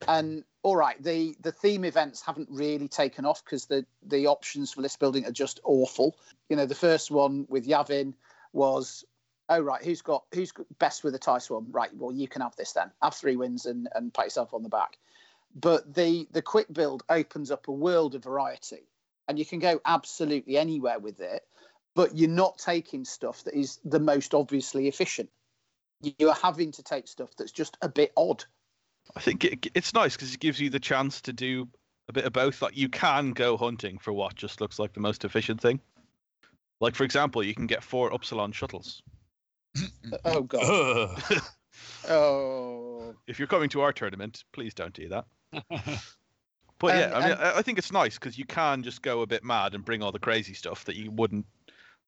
And 0.08 0.44
all 0.62 0.76
right, 0.76 1.02
the 1.02 1.37
the 1.41 1.52
theme 1.52 1.85
events 1.85 2.23
haven't 2.23 2.49
really 2.50 2.88
taken 2.88 3.25
off 3.25 3.44
because 3.44 3.67
the 3.67 3.85
the 4.02 4.26
options 4.26 4.73
for 4.73 4.82
list 4.82 4.99
building 4.99 5.26
are 5.26 5.32
just 5.32 5.61
awful. 5.64 6.17
You 6.49 6.56
know, 6.56 6.67
the 6.67 6.75
first 6.75 7.11
one 7.11 7.47
with 7.49 7.67
Yavin 7.67 8.14
was 8.52 9.05
oh 9.49 9.61
right 9.61 9.82
who's 9.82 10.02
got 10.02 10.25
who's 10.32 10.52
best 10.79 11.05
with 11.05 11.14
a 11.14 11.19
tie 11.19 11.38
swarm 11.38 11.67
right 11.70 11.91
well 11.97 12.12
you 12.12 12.29
can 12.29 12.43
have 12.43 12.56
this 12.56 12.73
then. 12.73 12.91
Have 13.02 13.14
three 13.14 13.37
wins 13.37 13.67
and 13.67 13.88
and 13.94 14.12
pat 14.12 14.26
yourself 14.26 14.55
on 14.55 14.62
the 14.62 14.69
back. 14.69 14.99
But 15.55 15.94
the 15.94 16.29
the 16.31 16.43
quick 16.43 16.72
build 16.72 17.03
opens 17.08 17.51
up 17.51 17.69
a 17.69 17.72
world 17.72 18.15
of 18.15 18.24
variety 18.24 18.86
and 19.29 19.39
you 19.39 19.44
can 19.44 19.58
go 19.58 19.81
absolutely 19.84 20.56
anywhere 20.56 20.98
with 20.98 21.20
it 21.20 21.44
but 21.94 22.17
you're 22.17 22.29
not 22.29 22.58
taking 22.58 23.05
stuff 23.05 23.44
that 23.44 23.55
is 23.55 23.79
the 23.84 24.01
most 24.01 24.34
obviously 24.34 24.89
efficient. 24.89 25.29
You're 26.01 26.34
having 26.34 26.72
to 26.72 26.82
take 26.82 27.08
stuff 27.08 27.31
that's 27.36 27.53
just 27.53 27.77
a 27.82 27.89
bit 27.89 28.13
odd 28.17 28.44
I 29.17 29.20
think 29.20 29.44
it, 29.44 29.67
it's 29.74 29.94
nice 29.94 30.17
because 30.17 30.32
it 30.34 30.40
gives 30.40 30.60
you 30.60 30.70
the 30.70 30.81
chance 30.81 31.20
to 31.22 31.32
do 31.32 31.69
a 32.08 32.12
bit 32.12 32.24
of 32.24 32.32
both. 32.32 32.62
Like 32.62 32.76
you 32.76 32.88
can 32.88 33.32
go 33.32 33.56
hunting 33.56 33.98
for 33.98 34.12
what 34.12 34.34
just 34.34 34.60
looks 34.60 34.79
like 34.79 34.93
the 34.93 35.00
most 35.00 35.24
efficient 35.24 35.60
thing. 35.60 35.81
Like 36.81 36.94
for 36.94 37.05
example, 37.05 37.43
you 37.43 37.55
can 37.55 37.67
get 37.67 37.82
four 37.82 38.12
Upsilon 38.12 38.52
shuttles. 38.52 39.02
oh 40.24 40.43
god 40.43 41.22
oh 42.08 43.14
If 43.29 43.38
you're 43.38 43.46
coming 43.48 43.69
to 43.70 43.82
our 43.82 43.93
tournament, 43.93 44.44
please 44.52 44.74
don't 44.74 44.93
do 44.94 45.08
that. 45.10 45.24
But 46.79 46.94
yeah, 46.96 47.05
And- 47.08 47.14
I 47.14 47.20
mean, 47.20 47.31
and- 47.32 47.40
I 47.43 47.58
I 47.58 47.62
think 47.62 47.79
it's 47.79 47.93
nice 47.93 48.14
because 48.14 48.38
you 48.38 48.46
can 48.46 48.82
just 48.82 49.02
go 49.02 49.20
a 49.20 49.26
bit 49.26 49.44
mad 49.44 49.74
and 49.74 49.84
bring 49.84 50.02
all 50.02 50.12
the 50.12 50.19
crazy 50.19 50.55
stuff 50.55 50.86
that 50.86 50.96
you 50.96 51.10
wouldn't 51.10 51.44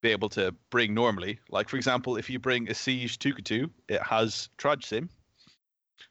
be 0.00 0.08
able 0.08 0.30
to 0.30 0.54
bring 0.70 0.94
normally. 0.94 1.38
Like 1.50 1.68
for 1.68 1.76
example, 1.76 2.16
if 2.16 2.30
you 2.30 2.38
bring 2.38 2.70
a 2.70 2.74
Siege 2.74 3.18
Tukatu, 3.18 3.68
it 3.88 4.02
has 4.02 4.48
Traj 4.56 4.82
Sim, 4.82 5.10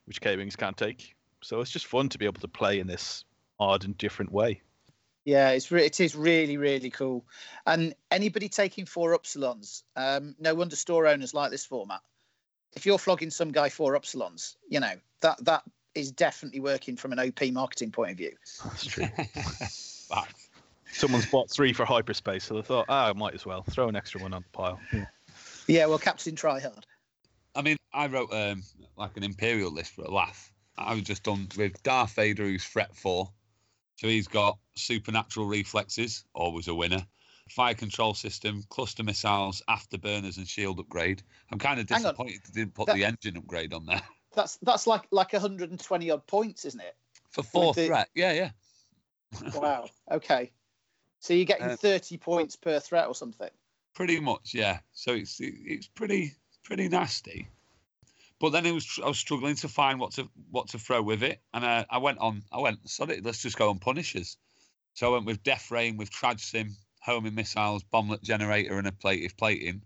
which 0.06 0.22
K-wings 0.22 0.56
can't 0.56 0.78
take. 0.78 1.16
So 1.42 1.60
it's 1.62 1.72
just 1.72 1.88
fun 1.88 2.10
to 2.10 2.18
be 2.18 2.26
able 2.26 2.42
to 2.42 2.48
play 2.48 2.80
in 2.80 2.88
this 2.88 3.26
odd 3.60 3.84
and 3.84 3.98
different 3.98 4.32
way. 4.32 4.62
Yeah, 5.26 5.52
it's 5.52 5.72
re- 5.72 5.86
it 5.86 6.00
is 6.00 6.16
really 6.16 6.58
really 6.58 6.90
cool. 6.90 7.26
And 7.66 7.94
anybody 8.10 8.50
taking 8.50 8.86
four 8.86 9.18
upsilons, 9.18 9.84
um, 9.96 10.36
no 10.40 10.56
wonder 10.56 10.76
store 10.76 11.08
owners 11.08 11.34
like 11.34 11.52
this 11.52 11.66
format. 11.66 12.02
If 12.74 12.86
you're 12.86 12.98
flogging 12.98 13.30
some 13.30 13.52
guy 13.52 13.70
four 13.70 13.94
upsilons, 13.94 14.56
you 14.68 14.80
know 14.80 14.94
that 15.22 15.44
that 15.46 15.64
is 15.94 16.12
definitely 16.12 16.62
working 16.62 16.96
from 16.96 17.12
an 17.12 17.20
OP 17.20 17.52
marketing 17.52 17.92
point 17.92 18.12
of 18.12 18.18
view. 18.18 18.32
That's 18.64 18.86
true. 18.86 19.08
Facts. 20.10 20.50
Someone's 20.94 21.26
bought 21.28 21.50
three 21.50 21.74
for 21.74 21.86
hyperspace, 21.86 22.44
so 22.44 22.56
they 22.56 22.62
thought, 22.62 22.86
ah, 22.90 23.10
I 23.10 23.14
might 23.14 23.34
as 23.34 23.46
well 23.46 23.64
throw 23.64 23.88
an 23.88 23.96
extra 23.96 24.22
one 24.22 24.34
on 24.34 24.44
the 24.44 24.58
pile. 24.58 24.80
Yeah, 24.92 25.06
Yeah, 25.68 25.86
well, 25.86 26.00
Captain 26.00 26.36
Tryhard. 26.36 26.84
I 27.56 27.62
mean, 27.62 27.78
I 27.94 28.08
wrote 28.08 28.32
um, 28.34 28.64
like 28.98 29.18
an 29.18 29.24
imperial 29.24 29.72
list 29.72 29.94
for 29.94 30.04
a 30.04 30.12
laugh. 30.12 30.52
I 30.78 30.94
was 30.94 31.04
just 31.04 31.24
done 31.24 31.48
with 31.58 31.82
Darth 31.84 32.14
Vader, 32.14 32.44
who's 32.44 32.64
threat 32.64 32.96
four. 32.96 33.30
So 33.98 34.08
he's 34.08 34.28
got 34.28 34.58
supernatural 34.76 35.48
reflexes, 35.48 36.24
always 36.34 36.68
a 36.68 36.74
winner. 36.74 37.06
Fire 37.50 37.74
control 37.74 38.14
system, 38.14 38.64
cluster 38.70 39.04
missiles, 39.04 39.62
afterburners, 39.70 40.38
and 40.38 40.48
shield 40.48 40.80
upgrade. 40.80 41.22
I'm 41.52 41.60
kind 41.60 41.80
of 41.80 41.86
disappointed 41.86 42.40
they 42.54 42.62
didn't 42.62 42.74
put 42.74 42.88
That- 42.88 42.96
the 42.96 43.06
engine 43.06 43.38
upgrade 43.38 43.74
on 43.74 43.86
there 43.86 44.02
That's 44.34 44.58
that's 44.62 44.88
like 44.88 45.08
like 45.12 45.34
120 45.34 46.10
odd 46.10 46.26
points, 46.26 46.64
isn't 46.64 46.80
it? 46.80 46.96
for 47.32 47.44
four 47.44 47.74
the- 47.74 47.88
threat. 47.88 48.10
Yeah, 48.16 48.32
yeah. 48.32 48.50
Wow. 49.56 49.90
Okay. 50.10 50.52
So 51.20 51.34
you're 51.34 51.46
getting 51.46 51.68
Uh, 51.68 51.76
30 51.76 52.18
points 52.18 52.56
per 52.56 52.80
threat 52.80 53.08
or 53.08 53.16
something. 53.16 53.50
Pretty 53.94 54.20
much, 54.20 54.54
yeah. 54.54 54.80
So 54.94 55.14
it's 55.14 55.38
it's 55.42 55.88
pretty 55.88 56.34
pretty 56.64 56.90
nasty. 56.90 57.48
But 58.40 58.52
then 58.52 58.66
it 58.66 58.72
was 58.72 59.00
I 59.04 59.08
was 59.08 59.20
struggling 59.20 59.56
to 59.58 59.68
find 59.68 60.00
what 60.00 60.14
to 60.14 60.30
what 60.50 60.70
to 60.70 60.80
throw 60.80 61.02
with 61.02 61.22
it, 61.22 61.42
and 61.54 61.64
uh, 61.64 61.86
I 61.90 62.00
went 62.00 62.18
on. 62.18 62.44
I 62.52 62.60
went, 62.60 62.90
sorry, 62.90 63.22
let's 63.22 63.42
just 63.42 63.58
go 63.58 63.70
on 63.70 63.78
punishers. 63.78 64.38
So 64.94 65.08
I 65.08 65.14
went 65.14 65.26
with 65.26 65.44
Death 65.44 65.70
Rain, 65.70 65.96
with 65.96 66.12
Traj 66.12 66.40
Sim, 66.40 66.76
homing 67.02 67.36
missiles, 67.36 67.84
bomblet 67.84 68.24
generator, 68.24 68.78
and 68.78 68.88
a 68.88 68.92
ablative 68.92 69.38
plating, 69.38 69.84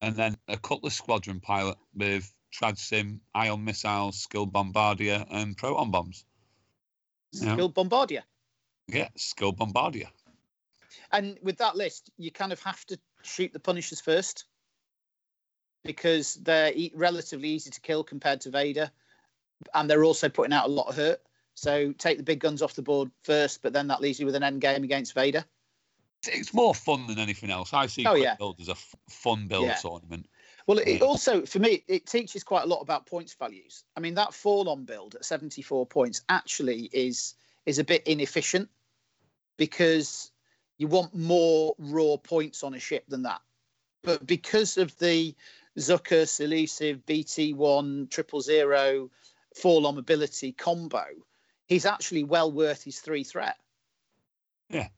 and 0.00 0.14
then 0.14 0.36
a 0.46 0.56
Cutlass 0.56 0.94
Squadron 0.94 1.40
pilot 1.40 1.76
with 1.92 2.32
Traj 2.52 2.78
Sim, 2.78 3.20
ion 3.34 3.64
missiles, 3.64 4.20
skilled 4.20 4.52
bombardier, 4.52 5.24
and 5.30 5.56
proton 5.56 5.90
bombs. 5.90 6.24
Skilled 7.34 7.74
Bombardier. 7.74 8.22
Yeah, 8.86 9.08
skilled 9.16 9.58
bombardier. 9.58 10.08
And 11.12 11.38
with 11.42 11.58
that 11.58 11.76
list, 11.76 12.10
you 12.16 12.30
kind 12.30 12.52
of 12.52 12.62
have 12.62 12.84
to 12.86 12.98
shoot 13.22 13.52
the 13.52 13.60
Punishers 13.60 14.00
first 14.00 14.46
because 15.84 16.34
they're 16.36 16.72
e- 16.74 16.92
relatively 16.94 17.48
easy 17.48 17.70
to 17.70 17.80
kill 17.80 18.04
compared 18.04 18.40
to 18.42 18.50
Vader, 18.50 18.90
and 19.74 19.88
they're 19.88 20.04
also 20.04 20.28
putting 20.28 20.52
out 20.52 20.66
a 20.66 20.72
lot 20.72 20.88
of 20.88 20.96
hurt. 20.96 21.22
So 21.54 21.92
take 21.92 22.18
the 22.18 22.24
big 22.24 22.40
guns 22.40 22.62
off 22.62 22.74
the 22.74 22.82
board 22.82 23.10
first, 23.24 23.62
but 23.62 23.72
then 23.72 23.88
that 23.88 24.00
leaves 24.00 24.20
you 24.20 24.26
with 24.26 24.36
an 24.36 24.42
end 24.44 24.60
game 24.60 24.84
against 24.84 25.14
Vader. 25.14 25.44
It's- 26.26 26.52
more 26.52 26.74
fun 26.74 27.06
than 27.06 27.18
anything 27.18 27.50
else. 27.50 27.72
I 27.72 27.86
see 27.86 28.04
Oh, 28.06 28.14
yeah. 28.14 28.34
Build 28.36 28.60
as 28.60 28.68
a 28.68 28.72
f- 28.72 28.94
fun 29.08 29.46
build 29.48 29.66
Yeah. 29.66 29.74
tournament. 29.74 30.28
Well, 30.66 30.78
it 30.78 30.88
Yeah. 30.88 31.04
also 31.04 31.46
for 31.46 31.58
me 31.60 31.84
it 31.88 32.06
teaches 32.06 32.44
quite 32.44 32.64
a 32.64 32.66
lot 32.66 32.80
about 32.80 33.06
points 33.06 33.34
values. 33.34 33.84
I 33.96 34.00
mean, 34.00 34.14
that 34.14 34.34
4-LOM 34.34 34.84
build 34.84 35.14
at 35.14 35.24
74 35.24 35.86
points 35.86 36.22
actually 36.28 36.90
is 36.92 37.34
is 37.66 37.78
a 37.78 37.84
bit 37.84 38.06
inefficient 38.06 38.68
because 39.56 40.30
you 40.78 40.86
want 40.88 41.14
more 41.14 41.74
raw 41.78 42.16
points 42.16 42.62
on 42.62 42.74
a 42.74 42.80
ship 42.80 43.04
than 43.08 43.22
that. 43.22 43.40
But 44.02 44.26
because 44.26 44.76
of 44.78 44.96
the 44.98 45.34
Zuckuss, 45.78 46.40
elusive, 46.40 47.04
BT1, 47.06 48.10
triple 48.10 48.40
zero, 48.40 49.10
4-LOM 49.60 49.98
ability 49.98 50.52
combo, 50.52 51.04
he's 51.66 51.86
actually 51.86 52.24
well 52.24 52.50
worth 52.50 52.84
his 52.84 53.00
three 53.00 53.24
threat. 53.24 53.56
Yeah. 54.68 54.88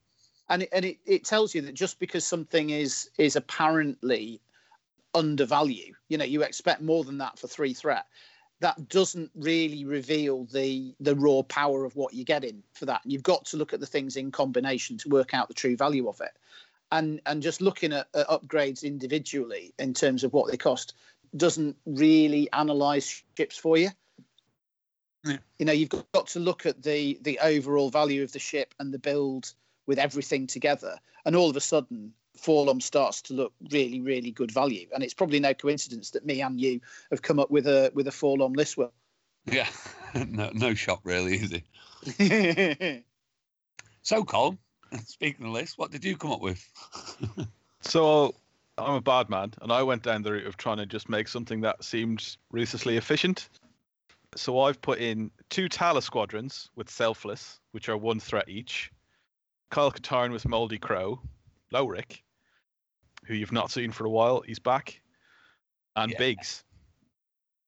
And 0.49 0.63
it, 0.63 0.69
and 0.73 0.85
it, 0.85 0.99
it 1.07 1.25
tells 1.25 1.55
you 1.55 1.63
that 1.63 1.75
just 1.75 2.01
because 2.01 2.25
something 2.25 2.71
is 2.71 3.11
is 3.19 3.37
apparently 3.37 4.41
undervalue. 5.15 5.95
You 6.09 6.19
know, 6.19 6.25
you 6.25 6.43
expect 6.43 6.83
more 6.83 7.05
than 7.05 7.19
that 7.19 7.39
for 7.39 7.47
three 7.47 7.75
threat. 7.75 8.07
That 8.61 8.89
doesn't 8.89 9.31
really 9.35 9.85
reveal 9.85 10.45
the 10.45 10.95
the 10.99 11.15
raw 11.15 11.43
power 11.43 11.85
of 11.85 11.95
what 11.95 12.15
you're 12.15 12.25
getting 12.25 12.63
for 12.73 12.87
that. 12.87 13.03
You've 13.05 13.23
got 13.23 13.45
to 13.47 13.57
look 13.57 13.73
at 13.73 13.81
the 13.81 13.87
things 13.87 14.17
in 14.17 14.33
combination 14.33 14.99
to 14.99 15.09
work 15.09 15.35
out 15.35 15.49
the 15.49 15.55
true 15.55 15.77
value 15.77 16.09
of 16.09 16.21
it. 16.21 16.33
And 16.93 17.21
and 17.27 17.43
just 17.43 17.61
looking 17.61 17.93
at, 17.93 18.09
at 18.15 18.29
upgrades 18.29 18.83
individually 18.83 19.73
in 19.79 19.95
terms 19.95 20.25
of 20.25 20.33
what 20.33 20.51
they 20.51 20.57
cost 20.57 20.95
doesn't 21.37 21.77
really 21.87 22.51
analyze 22.53 23.23
ships 23.37 23.57
for 23.57 23.77
you. 23.77 23.91
Yeah. 25.25 25.37
You 25.59 25.67
know, 25.67 25.73
you've 25.73 25.91
got, 25.91 26.29
to 26.29 26.41
look 26.41 26.67
at 26.67 26.83
the 26.83 27.19
the 27.23 27.39
overall 27.41 27.91
value 27.91 28.23
of 28.23 28.33
the 28.33 28.39
ship 28.39 28.75
and 28.79 28.93
the 28.93 28.99
build 28.99 29.53
with 29.87 29.99
everything 29.99 30.47
together. 30.47 30.99
And 31.25 31.37
all 31.37 31.51
of 31.51 31.57
a 31.57 31.61
sudden, 31.61 32.15
4-LOM 32.39 32.81
starts 32.81 33.23
to 33.23 33.35
look 33.35 33.53
really, 33.71 34.01
really 34.01 34.31
good 34.31 34.51
value. 34.51 34.87
And 34.95 35.03
it's 35.05 35.15
probably 35.15 35.41
no 35.41 35.53
coincidence 35.53 36.11
that 36.11 36.25
me 36.25 36.41
and 36.41 36.59
you 36.59 36.81
have 37.11 37.23
come 37.23 37.39
up 37.39 37.51
with 37.51 37.67
a 37.67 37.91
with 37.95 38.09
a 38.09 38.13
4-LOM 38.13 38.55
list. 38.55 38.77
Will. 38.77 38.93
Yeah, 39.47 39.69
no, 40.15 40.51
no 40.55 40.75
shock 40.75 41.01
really, 41.05 41.35
is 41.35 41.53
it? 41.53 43.05
So, 44.03 44.25
Colin, 44.25 44.59
speaking 45.05 45.47
of 45.47 45.53
lists, 45.53 45.79
what 45.79 45.91
did 45.91 46.05
you 46.05 46.17
come 46.17 46.33
up 46.33 46.41
with? 46.41 46.67
So 47.83 48.35
I'm 48.77 48.95
a 48.95 49.01
bad 49.01 49.31
man, 49.31 49.55
and 49.63 49.73
I 49.73 49.83
went 49.83 50.03
down 50.03 50.23
the 50.23 50.33
route 50.33 50.47
of 50.47 50.57
trying 50.57 50.77
to 50.77 50.87
just 50.87 51.09
make 51.09 51.29
something 51.29 51.63
that 51.63 51.83
seemed 51.83 52.37
ruthlessly 52.51 52.97
efficient. 52.97 53.49
So 54.37 54.61
I've 54.61 54.81
put 54.81 54.99
in 54.99 55.31
two 55.49 55.69
Tala 55.69 56.03
squadrons 56.03 56.71
with 56.77 56.91
Selfless, 56.91 57.59
which 57.73 57.89
are 57.89 57.97
one 57.97 58.21
threat 58.21 58.49
each. 58.49 58.93
Kyle 59.71 59.91
Katarn 59.91 60.31
with 60.31 60.47
Moldy 60.47 60.79
Crow, 60.79 61.21
Lowhhrick, 61.73 62.23
who 63.25 63.35
you've 63.35 63.53
not 63.53 63.71
seen 63.71 63.93
for 63.93 64.05
a 64.05 64.11
while, 64.11 64.43
he's 64.43 64.59
back, 64.59 65.01
and 65.97 66.13
Yeah. 66.13 66.19
Biggs. 66.19 66.65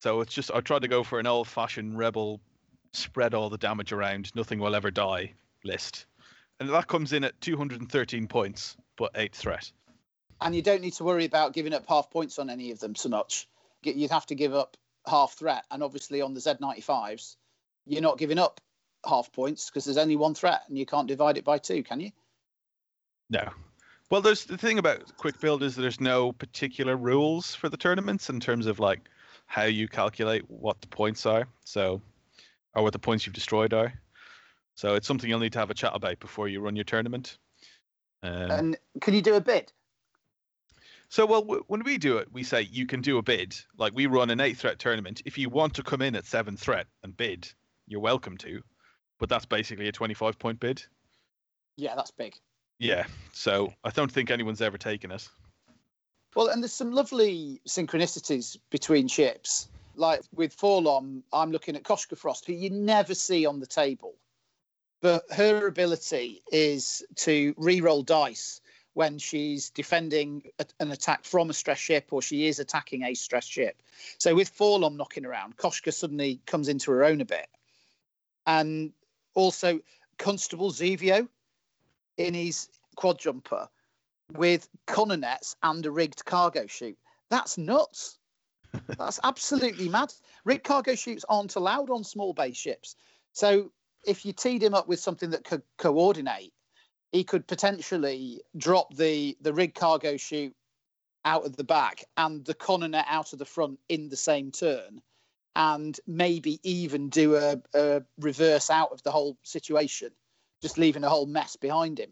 So 0.03 0.21
it's 0.21 0.35
just 0.35 0.51
I 0.53 0.61
tried 0.61 0.83
to 0.83 0.89
go 0.89 1.05
for 1.05 1.21
an 1.21 1.27
old-fashioned 1.27 1.97
rebel, 1.97 2.41
spread 2.93 3.35
all 3.35 3.51
the 3.51 3.59
damage 3.59 3.93
around, 3.93 4.35
nothing 4.35 4.59
will 4.59 4.75
ever 4.75 4.91
die 4.91 5.33
list, 5.65 6.07
and 6.67 6.75
that 6.75 6.87
comes 6.87 7.13
in 7.13 7.25
at 7.25 7.41
213 7.41 8.27
points, 8.29 8.77
but 8.97 9.11
eight 9.15 9.35
threat. 9.35 9.71
and 10.41 10.55
you 10.55 10.63
don't 10.63 10.81
need 10.81 10.93
to 10.95 11.05
worry 11.05 11.25
about 11.25 11.53
giving 11.53 11.73
up 11.73 11.85
half 11.89 12.11
points 12.11 12.39
on 12.39 12.51
any 12.51 12.71
of 12.73 12.81
them 12.81 12.95
so 12.95 13.09
much. 13.09 13.49
You'd 13.83 14.11
have 14.11 14.27
to 14.27 14.35
give 14.35 14.55
up 14.55 14.77
half 15.07 15.33
threat, 15.33 15.65
and 15.71 15.83
obviously 15.83 16.21
on 16.21 16.35
the 16.35 16.41
Z95s, 16.41 17.37
you're 17.87 18.03
not 18.03 18.19
giving 18.19 18.39
up 18.39 18.61
half 19.07 19.33
points 19.33 19.69
because 19.69 19.85
there's 19.85 19.99
only 19.99 20.17
one 20.17 20.35
threat, 20.35 20.63
and 20.69 20.79
you 20.79 20.87
can't 20.87 21.09
divide 21.09 21.37
it 21.37 21.45
by 21.45 21.59
two, 21.59 21.83
can 21.83 22.01
you? 22.01 22.11
No. 23.31 23.49
Well, 24.11 24.21
there's 24.21 24.45
the 24.45 24.59
thing 24.59 24.79
about 24.79 25.17
quick 25.17 25.41
build 25.41 25.63
is 25.63 25.75
there's 25.75 26.01
no 26.01 26.33
particular 26.33 26.97
rules 26.97 27.55
for 27.55 27.69
the 27.69 27.77
tournaments 27.77 28.29
in 28.29 28.41
terms 28.41 28.67
of 28.67 28.79
like 28.79 29.01
how 29.47 29.65
you 29.65 29.89
calculate 29.89 30.49
what 30.51 30.81
the 30.81 30.87
points 30.89 31.25
are. 31.25 31.47
So, 31.65 32.03
or 32.75 32.83
what 32.83 32.93
the 32.93 32.99
points 32.99 33.27
you've 33.27 33.35
destroyed 33.35 33.73
are. 33.73 33.93
So 34.75 34.95
it's 34.95 35.07
something 35.07 35.29
you'll 35.29 35.39
need 35.39 35.53
to 35.53 35.59
have 35.59 35.71
a 35.71 35.75
chat 35.75 35.93
about 35.95 36.19
before 36.21 36.49
you 36.49 36.61
run 36.61 36.77
your 36.77 36.85
tournament. 36.85 37.39
Um, 38.23 38.51
And 38.51 38.77
can 39.01 39.15
you 39.15 39.23
do 39.23 39.35
a 39.35 39.41
bid? 39.41 39.73
so, 41.09 41.27
well, 41.27 41.43
w- 41.43 41.65
when 41.67 41.83
we 41.85 41.99
do 41.99 42.19
it, 42.19 42.33
we 42.33 42.43
say 42.43 42.63
you 42.63 42.87
can 42.87 43.01
do 43.01 43.19
a 43.19 43.23
bid. 43.23 43.55
Like 43.77 43.95
we 43.95 44.07
run 44.07 44.31
an 44.31 44.41
eight 44.41 44.57
threat 44.57 44.79
tournament. 44.79 45.23
If 45.25 45.37
you 45.37 45.51
want 45.51 45.75
to 45.75 45.83
come 45.83 46.03
in 46.03 46.17
at 46.17 46.27
seven 46.27 46.57
threat 46.57 46.87
and 47.03 47.17
bid, 47.17 47.53
you're 47.87 48.01
welcome 48.01 48.37
to. 48.39 48.63
But 49.19 49.29
that's 49.29 49.45
basically 49.45 49.89
a 49.89 49.93
25 49.93 50.39
point 50.39 50.59
bid. 50.59 50.83
Yeah, 51.77 51.95
that's 51.95 52.11
big. 52.11 52.35
Yeah. 52.79 53.07
So 53.33 53.73
I 53.85 53.91
don't 53.91 54.11
think 54.11 54.31
anyone's 54.31 54.63
ever 54.63 54.79
taken 54.79 55.11
it. 55.11 55.29
Well, 56.35 56.49
and 56.49 56.63
there's 56.63 56.73
some 56.73 56.93
lovely 56.93 57.61
synchronicities 57.69 58.57
between 58.71 59.07
ships. 59.07 59.69
Like 59.95 60.23
with 60.35 60.57
4-LOM, 60.57 61.23
I'm 61.33 61.53
looking 61.53 61.77
at 61.77 61.83
Koshka 61.83 62.17
Frost, 62.17 62.47
who 62.47 62.55
you 62.55 62.71
never 62.71 63.15
see 63.15 63.45
on 63.45 63.61
the 63.61 63.67
table. 63.67 64.15
But 65.03 65.25
her 65.33 65.67
ability 65.67 66.43
is 66.51 67.05
to 67.17 67.55
re-roll 67.59 68.05
dice 68.05 68.61
when 68.95 69.19
she's 69.19 69.71
defending 69.71 70.51
a- 70.61 70.67
an 70.79 70.93
attack 70.93 71.25
from 71.25 71.51
a 71.51 71.55
stress 71.55 71.79
ship 71.79 72.13
or 72.13 72.23
she 72.23 72.47
is 72.47 72.61
attacking 72.61 73.03
a 73.03 73.15
stress 73.15 73.45
ship. 73.45 73.83
So 74.19 74.35
with 74.35 74.57
4-LOM 74.57 74.97
knocking 74.97 75.27
around, 75.27 75.57
Koshka 75.57 75.93
suddenly 75.93 76.41
comes 76.47 76.69
into 76.69 76.93
her 76.93 77.05
own 77.05 77.21
a 77.21 77.25
bit. 77.25 77.49
And 78.47 78.93
also 79.35 79.81
Constable 80.19 80.71
Zuvio 80.71 81.29
in 82.17 82.35
his 82.35 82.69
quad 82.95 83.19
jumper 83.19 83.69
with 84.31 84.69
Conner 84.87 85.17
Nets 85.17 85.57
and 85.65 85.85
a 85.85 85.91
rigged 85.91 86.25
cargo 86.25 86.67
chute. 86.67 86.99
That's 87.29 87.59
nuts. 87.59 88.19
That's 88.99 89.19
absolutely 89.25 89.89
mad. 89.89 90.13
Rigged 90.45 90.65
cargo 90.65 90.95
chutes 90.95 91.25
aren't 91.29 91.57
allowed 91.57 91.91
on 91.91 92.05
small 92.05 92.35
base 92.35 92.57
ships. 92.57 92.95
So 93.33 93.73
if 94.05 94.25
you 94.25 94.33
teed 94.33 94.63
him 94.63 94.75
up 94.75 94.89
with 94.89 95.01
something 95.01 95.31
that 95.31 95.45
could 95.45 95.63
coordinate, 95.79 96.53
he 97.13 97.25
could 97.25 97.47
potentially 97.47 98.43
drop 98.57 98.95
the 98.95 99.37
the 99.41 99.53
rigged 99.53 99.75
cargo 99.75 100.17
chute 100.17 100.55
out 101.25 101.45
of 101.45 101.57
the 101.57 101.65
back 101.65 102.05
and 102.17 102.45
the 102.45 102.55
Conner 102.55 102.89
Net 102.89 103.07
out 103.09 103.33
of 103.33 103.39
the 103.39 103.45
front 103.45 103.79
in 103.89 104.09
the 104.09 104.17
same 104.17 104.51
turn, 104.51 105.01
and 105.55 105.99
maybe 106.07 106.59
even 106.63 107.11
do 107.11 107.37
a, 107.37 107.61
a 107.75 108.03
reverse 108.19 108.71
out 108.71 108.91
of 108.93 109.03
the 109.03 109.13
whole 109.13 109.37
situation, 109.43 110.11
just 110.61 110.79
leaving 110.79 111.05
a 111.05 111.09
whole 111.09 111.27
mess 111.27 111.57
behind 111.57 111.99
him 111.99 112.11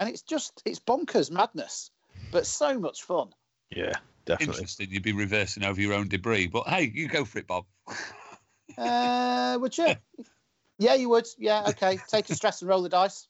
and 0.00 0.08
it's 0.08 0.22
just 0.22 0.62
it's 0.64 0.80
bonkers 0.80 1.30
madness 1.30 1.90
but 2.32 2.46
so 2.46 2.78
much 2.78 3.04
fun 3.04 3.28
Yeah, 3.70 3.92
definitely. 4.24 4.62
Interesting, 4.62 4.88
you'd 4.90 5.02
be 5.02 5.12
reversing 5.12 5.64
over 5.64 5.80
your 5.80 5.92
own 5.92 6.08
debris, 6.08 6.48
but 6.48 6.66
hey, 6.66 6.90
you 6.92 7.06
go 7.06 7.24
for 7.24 7.38
it, 7.38 7.46
Bob. 7.46 7.66
uh 8.78 9.58
would 9.60 9.76
you 9.78 9.94
yeah 10.80 10.94
you 10.94 11.08
would. 11.08 11.26
Yeah 11.38 11.64
okay. 11.68 11.98
Take 12.08 12.28
a 12.30 12.34
stress 12.34 12.62
and 12.62 12.68
roll 12.68 12.82
the 12.82 12.88
dice. 12.88 13.28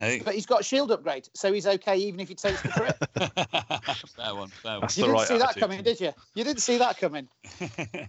Hey, 0.00 0.20
but 0.24 0.34
he's 0.34 0.46
got 0.46 0.60
a 0.60 0.64
shield 0.64 0.90
upgrade 0.90 1.26
so 1.34 1.50
he's 1.52 1.66
okay 1.66 1.96
even 1.96 2.20
if 2.20 2.28
he 2.28 2.34
takes 2.34 2.60
the 2.60 2.68
crit. 2.68 2.96
Fair 4.16 4.34
one, 4.34 4.48
fair 4.48 4.72
one. 4.72 4.80
That's 4.82 4.96
you 4.98 5.04
didn't 5.04 5.16
right 5.16 5.28
see 5.28 5.38
that 5.38 5.56
coming 5.56 5.82
did 5.82 6.00
you? 6.00 6.12
You 6.34 6.44
didn't 6.44 6.62
see 6.62 6.78
that 6.78 6.98
coming. 6.98 7.28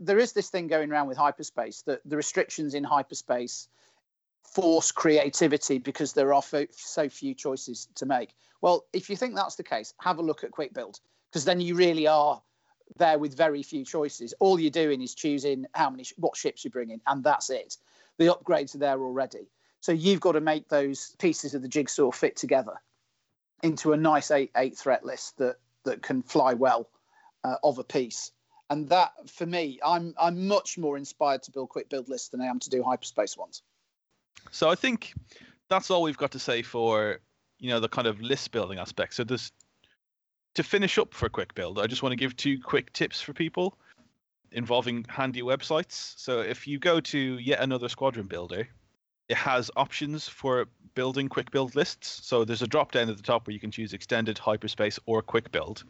There 0.00 0.18
is 0.18 0.32
this 0.32 0.50
thing 0.50 0.66
going 0.66 0.90
around 0.90 1.06
with 1.06 1.16
hyperspace 1.16 1.82
that 1.82 2.00
the 2.04 2.16
restrictions 2.16 2.74
in 2.74 2.82
hyperspace 2.82 3.68
force 4.42 4.90
creativity 4.90 5.78
because 5.78 6.12
there 6.12 6.34
are 6.34 6.42
fo- 6.42 6.66
so 6.72 7.08
few 7.08 7.32
choices 7.32 7.88
to 7.94 8.04
make. 8.04 8.34
Well, 8.60 8.86
if 8.92 9.08
you 9.08 9.16
think 9.16 9.36
that's 9.36 9.54
the 9.54 9.62
case, 9.62 9.94
have 10.00 10.18
a 10.18 10.22
look 10.22 10.42
at 10.42 10.50
Quick 10.50 10.74
Build 10.74 10.98
because 11.30 11.44
then 11.44 11.60
you 11.60 11.76
really 11.76 12.08
are 12.08 12.42
there 12.96 13.18
with 13.18 13.36
very 13.36 13.62
few 13.62 13.84
choices. 13.84 14.34
All 14.40 14.58
you're 14.58 14.70
doing 14.70 15.02
is 15.02 15.14
choosing 15.14 15.66
how 15.74 15.90
many 15.90 16.04
what 16.16 16.36
ships 16.36 16.64
you're 16.64 16.70
bringing, 16.70 17.00
and 17.06 17.24
that's 17.24 17.50
it. 17.50 17.76
The 18.18 18.26
upgrades 18.26 18.74
are 18.74 18.78
there 18.78 19.00
already. 19.00 19.48
So 19.80 19.92
you've 19.92 20.20
got 20.20 20.32
to 20.32 20.40
make 20.40 20.68
those 20.68 21.14
pieces 21.18 21.54
of 21.54 21.62
the 21.62 21.68
jigsaw 21.68 22.10
fit 22.10 22.36
together 22.36 22.80
into 23.62 23.92
a 23.92 23.96
nice 23.96 24.30
eight 24.30 24.50
eight 24.56 24.76
threat 24.76 25.04
list 25.04 25.38
that 25.38 25.56
that 25.84 26.02
can 26.02 26.22
fly 26.22 26.54
well 26.54 26.88
uh, 27.42 27.56
of 27.62 27.78
a 27.78 27.84
piece. 27.84 28.32
And 28.70 28.88
that, 28.88 29.12
for 29.28 29.46
me, 29.46 29.78
I'm 29.84 30.14
I'm 30.18 30.48
much 30.48 30.78
more 30.78 30.96
inspired 30.96 31.42
to 31.44 31.50
build 31.50 31.68
quick 31.68 31.88
build 31.88 32.08
lists 32.08 32.28
than 32.28 32.40
I 32.40 32.46
am 32.46 32.58
to 32.60 32.70
do 32.70 32.82
hyperspace 32.82 33.36
ones. 33.36 33.62
So 34.50 34.68
I 34.70 34.74
think 34.74 35.14
that's 35.68 35.90
all 35.90 36.02
we've 36.02 36.16
got 36.16 36.32
to 36.32 36.38
say 36.38 36.62
for 36.62 37.20
you 37.58 37.70
know 37.70 37.80
the 37.80 37.88
kind 37.88 38.06
of 38.06 38.20
list 38.20 38.52
building 38.52 38.78
aspect. 38.78 39.14
So 39.14 39.24
there's 39.24 39.52
to 40.54 40.62
finish 40.62 40.98
up 40.98 41.12
for 41.14 41.26
a 41.26 41.30
quick 41.30 41.54
build. 41.54 41.78
I 41.78 41.86
just 41.86 42.02
want 42.02 42.12
to 42.12 42.16
give 42.16 42.36
two 42.36 42.58
quick 42.60 42.92
tips 42.92 43.20
for 43.20 43.32
people 43.32 43.76
involving 44.52 45.04
handy 45.08 45.42
websites. 45.42 46.14
So 46.16 46.40
if 46.40 46.66
you 46.66 46.78
go 46.78 47.00
to 47.00 47.18
yet 47.38 47.60
another 47.60 47.88
squadron 47.88 48.26
builder, 48.26 48.68
it 49.28 49.36
has 49.36 49.70
options 49.76 50.28
for 50.28 50.66
building 50.94 51.28
quick 51.28 51.50
build 51.50 51.74
lists. 51.74 52.20
So 52.24 52.44
there's 52.44 52.62
a 52.62 52.66
drop 52.66 52.92
down 52.92 53.08
at 53.08 53.16
the 53.16 53.22
top 53.22 53.46
where 53.46 53.54
you 53.54 53.60
can 53.60 53.70
choose 53.70 53.92
extended, 53.92 54.38
hyperspace, 54.38 54.98
or 55.06 55.22
quick 55.22 55.50
build. 55.50 55.84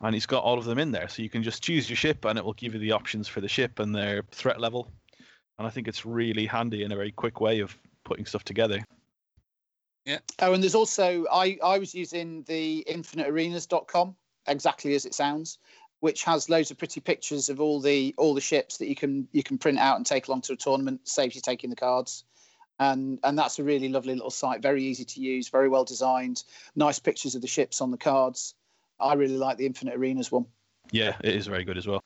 And 0.00 0.14
he's 0.14 0.26
got 0.26 0.44
all 0.44 0.58
of 0.58 0.64
them 0.64 0.78
in 0.78 0.92
there. 0.92 1.08
So 1.08 1.22
you 1.22 1.30
can 1.30 1.42
just 1.42 1.62
choose 1.62 1.90
your 1.90 1.96
ship 1.96 2.24
and 2.24 2.38
it 2.38 2.44
will 2.44 2.52
give 2.52 2.74
you 2.74 2.80
the 2.80 2.92
options 2.92 3.26
for 3.26 3.40
the 3.40 3.48
ship 3.48 3.80
and 3.80 3.94
their 3.94 4.22
threat 4.30 4.60
level. 4.60 4.88
And 5.58 5.66
I 5.66 5.70
think 5.70 5.88
it's 5.88 6.06
really 6.06 6.46
handy 6.46 6.84
in 6.84 6.92
a 6.92 6.96
very 6.96 7.10
quick 7.10 7.40
way 7.40 7.60
of 7.60 7.76
putting 8.04 8.26
stuff 8.26 8.44
together. 8.44 8.84
Yeah. 10.08 10.20
Oh, 10.38 10.54
and 10.54 10.62
there's 10.62 10.74
also 10.74 11.26
I 11.30 11.58
I 11.62 11.78
was 11.78 11.94
using 11.94 12.42
the 12.44 12.82
infinitearenas.com 12.88 14.16
exactly 14.46 14.94
as 14.94 15.04
it 15.04 15.12
sounds, 15.12 15.58
which 16.00 16.24
has 16.24 16.48
loads 16.48 16.70
of 16.70 16.78
pretty 16.78 17.02
pictures 17.02 17.50
of 17.50 17.60
all 17.60 17.78
the 17.78 18.14
all 18.16 18.32
the 18.32 18.40
ships 18.40 18.78
that 18.78 18.88
you 18.88 18.96
can 18.96 19.28
you 19.32 19.42
can 19.42 19.58
print 19.58 19.78
out 19.78 19.98
and 19.98 20.06
take 20.06 20.26
along 20.26 20.40
to 20.42 20.54
a 20.54 20.56
tournament. 20.56 21.06
Saves 21.06 21.34
you 21.34 21.42
taking 21.42 21.68
the 21.68 21.76
cards, 21.76 22.24
and 22.78 23.18
and 23.22 23.38
that's 23.38 23.58
a 23.58 23.64
really 23.64 23.90
lovely 23.90 24.14
little 24.14 24.30
site. 24.30 24.62
Very 24.62 24.82
easy 24.82 25.04
to 25.04 25.20
use, 25.20 25.50
very 25.50 25.68
well 25.68 25.84
designed. 25.84 26.42
Nice 26.74 26.98
pictures 26.98 27.34
of 27.34 27.42
the 27.42 27.46
ships 27.46 27.82
on 27.82 27.90
the 27.90 27.98
cards. 27.98 28.54
I 28.98 29.12
really 29.12 29.36
like 29.36 29.58
the 29.58 29.66
Infinite 29.66 29.94
Arenas 29.94 30.32
one. 30.32 30.46
Yeah, 30.90 31.16
it 31.22 31.34
is 31.34 31.46
very 31.46 31.64
good 31.64 31.76
as 31.76 31.86
well. 31.86 32.02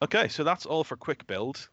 Okay, 0.00 0.28
so 0.28 0.44
that's 0.44 0.64
all 0.64 0.82
for 0.82 0.96
quick 0.96 1.26
build. 1.26 1.68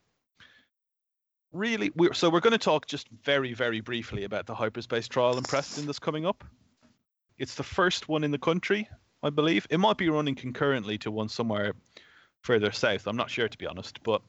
Really, 1.54 1.92
we're, 1.96 2.14
so 2.14 2.30
we're 2.30 2.40
going 2.40 2.52
to 2.52 2.58
talk 2.58 2.88
just 2.88 3.08
very, 3.24 3.54
very 3.54 3.82
briefly 3.82 4.24
about 4.24 4.46
the 4.46 4.56
hyperspace 4.56 5.08
trial 5.08 5.38
in 5.38 5.44
Preston 5.44 5.86
that's 5.86 6.00
coming 6.00 6.26
up. 6.26 6.44
It's 7.38 7.56
the 7.56 7.64
first 7.64 8.08
one 8.08 8.24
in 8.24 8.32
the 8.32 8.38
country, 8.38 8.88
I 9.22 9.30
believe. 9.32 9.68
It 9.70 9.80
might 9.80 9.98
be 9.98 10.10
running 10.10 10.36
concurrently 10.36 10.98
to 11.00 11.12
one 11.12 11.28
somewhere 11.28 11.74
further 12.42 12.72
south. 12.72 13.08
I'm 13.08 13.18
not 13.18 13.30
sure 13.30 13.50
to 13.50 13.58
be 13.58 13.68
honest, 13.68 14.02
but 14.04 14.22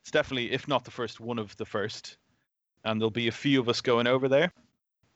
it's 0.00 0.10
definitely, 0.10 0.52
if 0.52 0.66
not 0.66 0.84
the 0.84 0.90
first, 0.90 1.20
one 1.20 1.38
of 1.38 1.56
the 1.56 1.66
first. 1.66 2.16
And 2.84 3.00
there'll 3.00 3.10
be 3.10 3.28
a 3.28 3.32
few 3.32 3.60
of 3.60 3.68
us 3.68 3.80
going 3.80 4.06
over 4.06 4.28
there. 4.28 4.52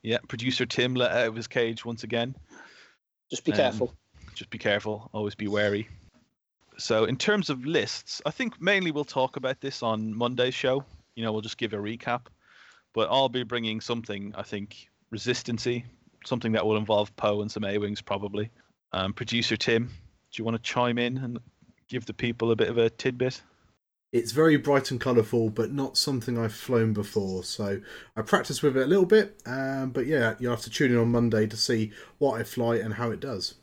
Yeah, 0.03 0.19
producer 0.29 0.67
Tim 0.67 0.95
let 0.95 1.11
out 1.11 1.27
of 1.29 1.35
his 1.37 1.49
cage 1.49 1.85
once 1.85 2.05
again. 2.05 2.37
Just 3.31 3.45
be 3.45 3.53
Um, 3.53 3.57
careful. 3.57 3.95
Just 4.35 4.51
be 4.51 4.59
careful. 4.59 5.11
Always 5.13 5.35
be 5.35 5.49
wary. 5.49 5.89
So, 6.79 7.07
in 7.07 7.17
terms 7.17 7.49
of 7.49 7.65
lists, 7.65 8.21
I 8.27 8.31
think 8.31 8.61
mainly 8.61 8.91
we'll 8.91 9.05
talk 9.05 9.37
about 9.37 9.61
this 9.61 9.83
on 9.83 10.15
Monday's 10.15 10.55
show. 10.55 10.85
You 11.17 11.25
know, 11.25 11.33
we'll 11.33 11.43
just 11.43 11.59
give 11.59 11.73
a 11.73 11.77
recap. 11.77 12.27
But 12.95 13.09
I'll 13.11 13.29
be 13.29 13.43
bringing 13.43 13.81
something, 13.81 14.33
I 14.37 14.43
think, 14.43 14.89
resistancy, 15.13 15.85
something 16.25 16.53
that 16.53 16.65
will 16.65 16.77
involve 16.77 17.15
Poe 17.17 17.41
and 17.43 17.51
some 17.51 17.65
A 17.65 17.77
Wings 17.79 18.01
probably. 18.01 18.51
Um, 18.93 19.13
Producer 19.13 19.57
Tim, 19.57 19.87
do 19.87 19.93
you 20.35 20.45
want 20.45 20.57
to 20.57 20.63
chime 20.63 20.99
in 20.99 21.19
and 21.19 21.39
give 21.89 22.07
the 22.07 22.15
people 22.15 22.51
a 22.51 22.57
bit 22.57 22.69
of 22.69 22.79
a 22.79 22.91
tidbit? 22.91 23.43
It's 24.13 24.33
very 24.33 24.57
bright 24.57 24.91
and 24.91 25.01
colourful, 25.01 25.51
but 25.51 25.73
not 25.73 25.97
something 25.97 26.39
I've 26.39 26.55
flown 26.55 26.93
before. 26.93 27.45
So 27.45 27.81
I 28.17 28.23
practiced 28.23 28.63
with 28.63 28.77
it 28.77 28.85
a 28.85 28.87
little 28.87 29.05
bit, 29.05 29.43
um, 29.45 29.91
but 29.91 30.07
yeah, 30.07 30.37
you'll 30.39 30.53
have 30.53 30.63
to 30.63 30.71
tune 30.71 30.93
in 30.93 30.99
on 30.99 31.11
Monday 31.11 31.47
to 31.47 31.57
see 31.57 31.93
what 32.19 32.41
I 32.41 32.45
fly 32.45 32.77
and 32.77 32.95
how 32.95 33.11
it 33.11 33.21
does. 33.21 33.55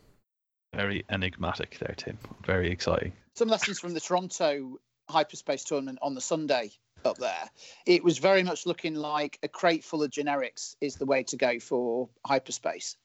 Very 0.76 1.06
enigmatic 1.10 1.78
there, 1.80 1.96
Tim. 1.98 2.18
Very 2.46 2.70
exciting. 2.72 3.14
Some 3.36 3.48
lessons 3.48 3.80
from 3.80 3.94
the 3.94 4.00
Toronto 4.00 4.80
hyperspace 5.10 5.64
tournament 5.64 6.00
on 6.02 6.14
the 6.14 6.22
Sunday 6.22 6.72
up 7.06 7.18
there. 7.18 7.50
It 7.86 8.04
was 8.04 8.18
very 8.18 8.44
much 8.44 8.66
looking 8.66 8.96
like 8.96 9.40
a 9.44 9.48
crate 9.48 9.84
full 9.84 10.04
of 10.04 10.12
generics 10.12 10.76
is 10.82 10.96
the 10.96 11.06
way 11.06 11.24
to 11.24 11.38
go 11.38 11.60
for 11.60 12.10
hyperspace. 12.26 12.98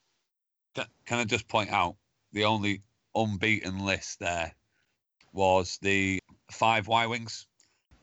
Can 0.75 1.19
I 1.19 1.25
just 1.25 1.49
point 1.49 1.71
out 1.71 1.97
the 2.33 2.45
only 2.45 2.83
unbeaten 3.15 3.85
list 3.85 4.21
there 4.21 4.53
was 5.33 5.79
the 5.83 6.21
five 6.51 6.89
Y 6.89 7.07
wings. 7.07 7.47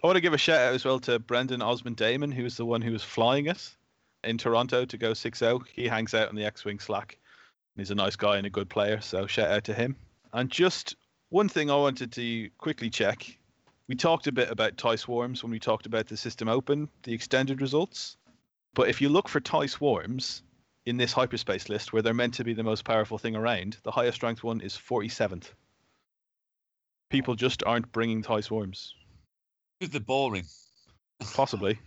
I 0.04 0.08
want 0.08 0.18
to 0.18 0.22
give 0.22 0.34
a 0.34 0.38
shout 0.38 0.60
out 0.60 0.74
as 0.74 0.86
well 0.86 1.00
to 1.02 1.20
Brendan 1.20 1.62
Osmond 1.62 1.96
Damon, 1.96 2.32
who 2.32 2.44
was 2.44 2.58
the 2.58 2.66
one 2.66 2.82
who 2.82 2.92
was 2.92 3.04
flying 3.04 3.50
us 3.50 3.76
in 4.24 4.38
Toronto 4.38 4.86
to 4.86 4.98
go 4.98 5.14
6 5.14 5.40
0. 5.40 5.62
He 5.74 5.88
hangs 5.88 6.14
out 6.14 6.30
on 6.30 6.36
the 6.36 6.46
X 6.46 6.66
Wing 6.66 6.80
Slack. 6.80 7.18
He's 7.76 7.92
a 7.92 7.96
nice 7.96 8.16
guy 8.16 8.38
and 8.38 8.46
a 8.46 8.50
good 8.50 8.70
player, 8.70 9.02
so 9.02 9.28
shout 9.28 9.50
out 9.50 9.64
to 9.66 9.74
him. 9.74 9.96
And 10.34 10.50
just 10.50 10.96
one 11.30 11.50
thing 11.50 11.70
I 11.70 11.76
wanted 11.76 12.12
to 12.14 12.50
quickly 12.58 12.90
check. 12.90 13.38
We 13.88 13.96
talked 13.96 14.26
a 14.26 14.32
bit 14.32 14.50
about 14.50 14.78
TIE 14.78 14.96
Swarms 14.96 15.44
when 15.44 15.52
we 15.52 15.60
talked 15.60 15.86
about 15.86 16.08
the 16.08 16.18
System 16.18 16.48
Open, 16.48 16.90
the 17.04 17.14
extended 17.14 17.62
results. 17.62 18.18
But 18.74 18.90
if 18.90 19.00
you 19.00 19.10
look 19.10 19.30
for 19.30 19.40
TIE 19.40 19.68
Swarms 19.68 20.42
in 20.88 20.98
this 20.98 21.14
hyperspace 21.14 21.70
list, 21.70 21.94
where 21.94 22.02
they're 22.02 22.14
meant 22.14 22.34
to 22.36 22.44
be 22.44 22.54
the 22.54 22.64
most 22.64 22.84
powerful 22.84 23.20
thing 23.20 23.36
around, 23.36 23.78
the 23.84 23.92
highest 23.92 24.24
ranked 24.24 24.44
one 24.44 24.62
is 24.62 24.74
47th. 24.74 25.52
People 27.12 27.36
just 27.36 27.64
aren't 27.64 27.92
bringing 27.92 28.24
TIE 28.24 28.42
Swarms. 28.42 28.96
Because 29.80 29.92
they're 29.92 30.02
boring. 30.02 30.46
Possibly. 31.36 31.78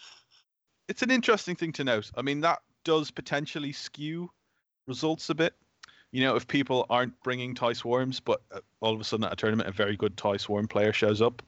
it's 0.88 1.02
an 1.02 1.10
interesting 1.10 1.56
thing 1.56 1.72
to 1.72 1.84
note. 1.84 2.10
I 2.16 2.22
mean, 2.22 2.42
that 2.42 2.60
does 2.84 3.10
potentially 3.10 3.72
skew 3.72 4.30
results 4.86 5.30
a 5.30 5.34
bit. 5.34 5.54
You 6.14 6.20
know, 6.20 6.36
if 6.36 6.46
people 6.46 6.86
aren't 6.90 7.20
bringing 7.24 7.56
TIE 7.56 7.72
Swarms, 7.72 8.20
but 8.20 8.40
uh, 8.52 8.60
all 8.80 8.94
of 8.94 9.00
a 9.00 9.04
sudden 9.04 9.24
at 9.24 9.32
a 9.32 9.36
tournament, 9.36 9.68
a 9.68 9.72
very 9.72 9.96
good 9.96 10.16
TIE 10.16 10.36
Swarm 10.36 10.68
player 10.68 10.92
shows 10.92 11.20
up, 11.20 11.42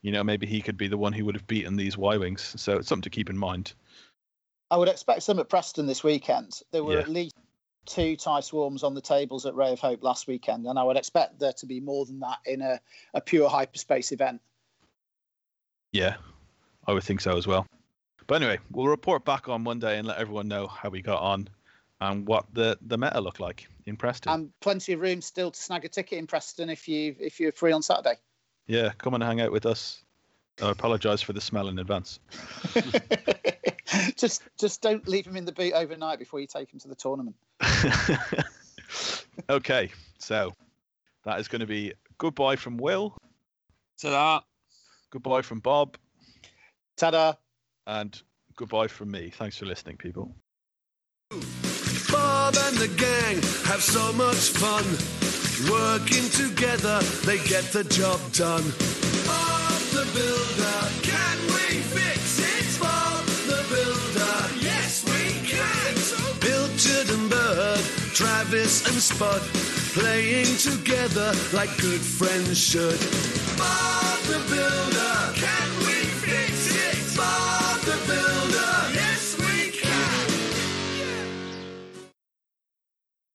you 0.00 0.12
know, 0.12 0.22
maybe 0.22 0.46
he 0.46 0.62
could 0.62 0.76
be 0.76 0.86
the 0.86 0.96
one 0.96 1.12
who 1.12 1.24
would 1.24 1.34
have 1.34 1.48
beaten 1.48 1.74
these 1.74 1.98
Y 1.98 2.16
Wings. 2.16 2.54
So 2.56 2.76
it's 2.76 2.86
something 2.86 3.02
to 3.02 3.10
keep 3.10 3.28
in 3.28 3.36
mind. 3.36 3.72
I 4.70 4.76
would 4.76 4.86
expect 4.86 5.24
some 5.24 5.40
at 5.40 5.48
Preston 5.48 5.86
this 5.86 6.04
weekend. 6.04 6.60
There 6.70 6.84
were 6.84 6.92
Yeah. 6.92 7.00
at 7.00 7.08
least 7.08 7.34
two 7.84 8.14
tie 8.14 8.38
swarms 8.38 8.84
on 8.84 8.94
the 8.94 9.00
tables 9.00 9.44
at 9.44 9.56
Ray 9.56 9.72
of 9.72 9.80
Hope 9.80 10.04
last 10.04 10.28
weekend, 10.28 10.66
and 10.66 10.78
I 10.78 10.84
would 10.84 10.96
expect 10.96 11.40
there 11.40 11.54
to 11.54 11.66
be 11.66 11.80
more 11.80 12.06
than 12.06 12.20
that 12.20 12.38
in 12.46 12.62
a, 12.62 12.80
a 13.14 13.20
pure 13.20 13.48
hyperspace 13.48 14.12
event. 14.12 14.40
Yeah, 15.90 16.14
I 16.86 16.92
would 16.92 17.02
think 17.02 17.20
so 17.20 17.36
as 17.36 17.48
well. 17.48 17.66
But 18.28 18.36
anyway, 18.36 18.60
we'll 18.70 18.86
report 18.86 19.24
back 19.24 19.48
on 19.48 19.64
Monday 19.64 19.98
and 19.98 20.06
let 20.06 20.18
everyone 20.18 20.46
know 20.46 20.68
how 20.68 20.90
we 20.90 21.02
got 21.02 21.20
on 21.22 21.48
and 22.00 22.24
what 22.24 22.46
the, 22.54 22.78
the 22.82 22.96
meta 22.96 23.20
looked 23.20 23.40
like 23.40 23.66
in 23.86 23.96
Preston. 23.96 24.32
And 24.32 24.50
plenty 24.60 24.92
of 24.92 25.00
room 25.00 25.20
still 25.22 25.50
to 25.50 25.60
snag 25.60 25.84
a 25.84 25.88
ticket 25.88 26.18
in 26.18 26.26
Preston 26.26 26.68
if 26.70 26.88
you 26.88 27.16
if 27.18 27.40
you're 27.40 27.52
free 27.52 27.72
on 27.72 27.82
Saturday. 27.82 28.16
yeah, 28.66 28.90
come 28.98 29.14
and 29.14 29.22
hang 29.22 29.40
out 29.40 29.52
with 29.52 29.64
us. 29.66 30.02
I 30.62 30.70
apologise 30.70 31.20
for 31.22 31.32
the 31.32 31.40
smell 31.40 31.68
in 31.68 31.78
advance. 31.78 32.18
just 34.16 34.42
just 34.58 34.82
don't 34.82 35.06
leave 35.06 35.26
him 35.26 35.36
in 35.36 35.44
the 35.44 35.52
boot 35.52 35.72
overnight 35.74 36.18
before 36.18 36.40
you 36.40 36.46
take 36.46 36.72
him 36.72 36.80
to 36.80 36.88
the 36.88 36.94
tournament. 36.94 37.36
okay, 39.50 39.90
so 40.18 40.52
that 41.24 41.38
is 41.40 41.48
going 41.48 41.60
to 41.60 41.66
be 41.66 41.92
goodbye 42.18 42.56
from 42.56 42.78
Will, 42.78 43.16
So 43.96 44.10
that 44.10 44.44
goodbye 45.10 45.42
from 45.42 45.60
Bob, 45.60 45.96
Ta-da! 46.96 47.34
and 47.86 48.20
goodbye 48.56 48.88
from 48.88 49.10
me. 49.10 49.30
Thanks 49.30 49.58
for 49.58 49.66
listening, 49.66 49.98
people 49.98 50.34
and 52.66 52.76
the 52.78 52.88
gang 52.88 53.36
have 53.64 53.82
so 53.82 54.12
much 54.14 54.50
fun. 54.50 54.84
Working 55.70 56.26
together, 56.30 56.98
they 57.24 57.38
get 57.46 57.64
the 57.72 57.84
job 57.84 58.20
done. 58.32 58.64
Bob 59.26 59.80
the 59.94 60.04
Builder, 60.16 60.80
can 61.02 61.38
we 61.54 61.80
fix 61.94 62.38
it? 62.42 62.80
Bob 62.80 63.24
the 63.50 63.62
Builder, 63.70 64.36
yes 64.58 65.04
we 65.06 65.24
can. 65.46 65.96
So 65.96 66.18
Pilchard 66.44 67.08
and 67.16 67.30
Bird, 67.30 67.80
Travis 68.14 68.86
and 68.88 69.00
Spud, 69.00 69.42
playing 69.94 70.56
together 70.56 71.32
like 71.52 71.70
good 71.78 72.00
friends 72.00 72.58
should. 72.58 73.00
Bob 73.56 74.18
the 74.30 74.40
Builder, 74.50 75.16
can 75.34 75.68
we 75.86 75.98
fix 76.26 76.74
it? 76.74 77.16
Bob 77.16 77.80
the 77.82 77.98
Builder, 78.10 78.74
yes 78.92 79.25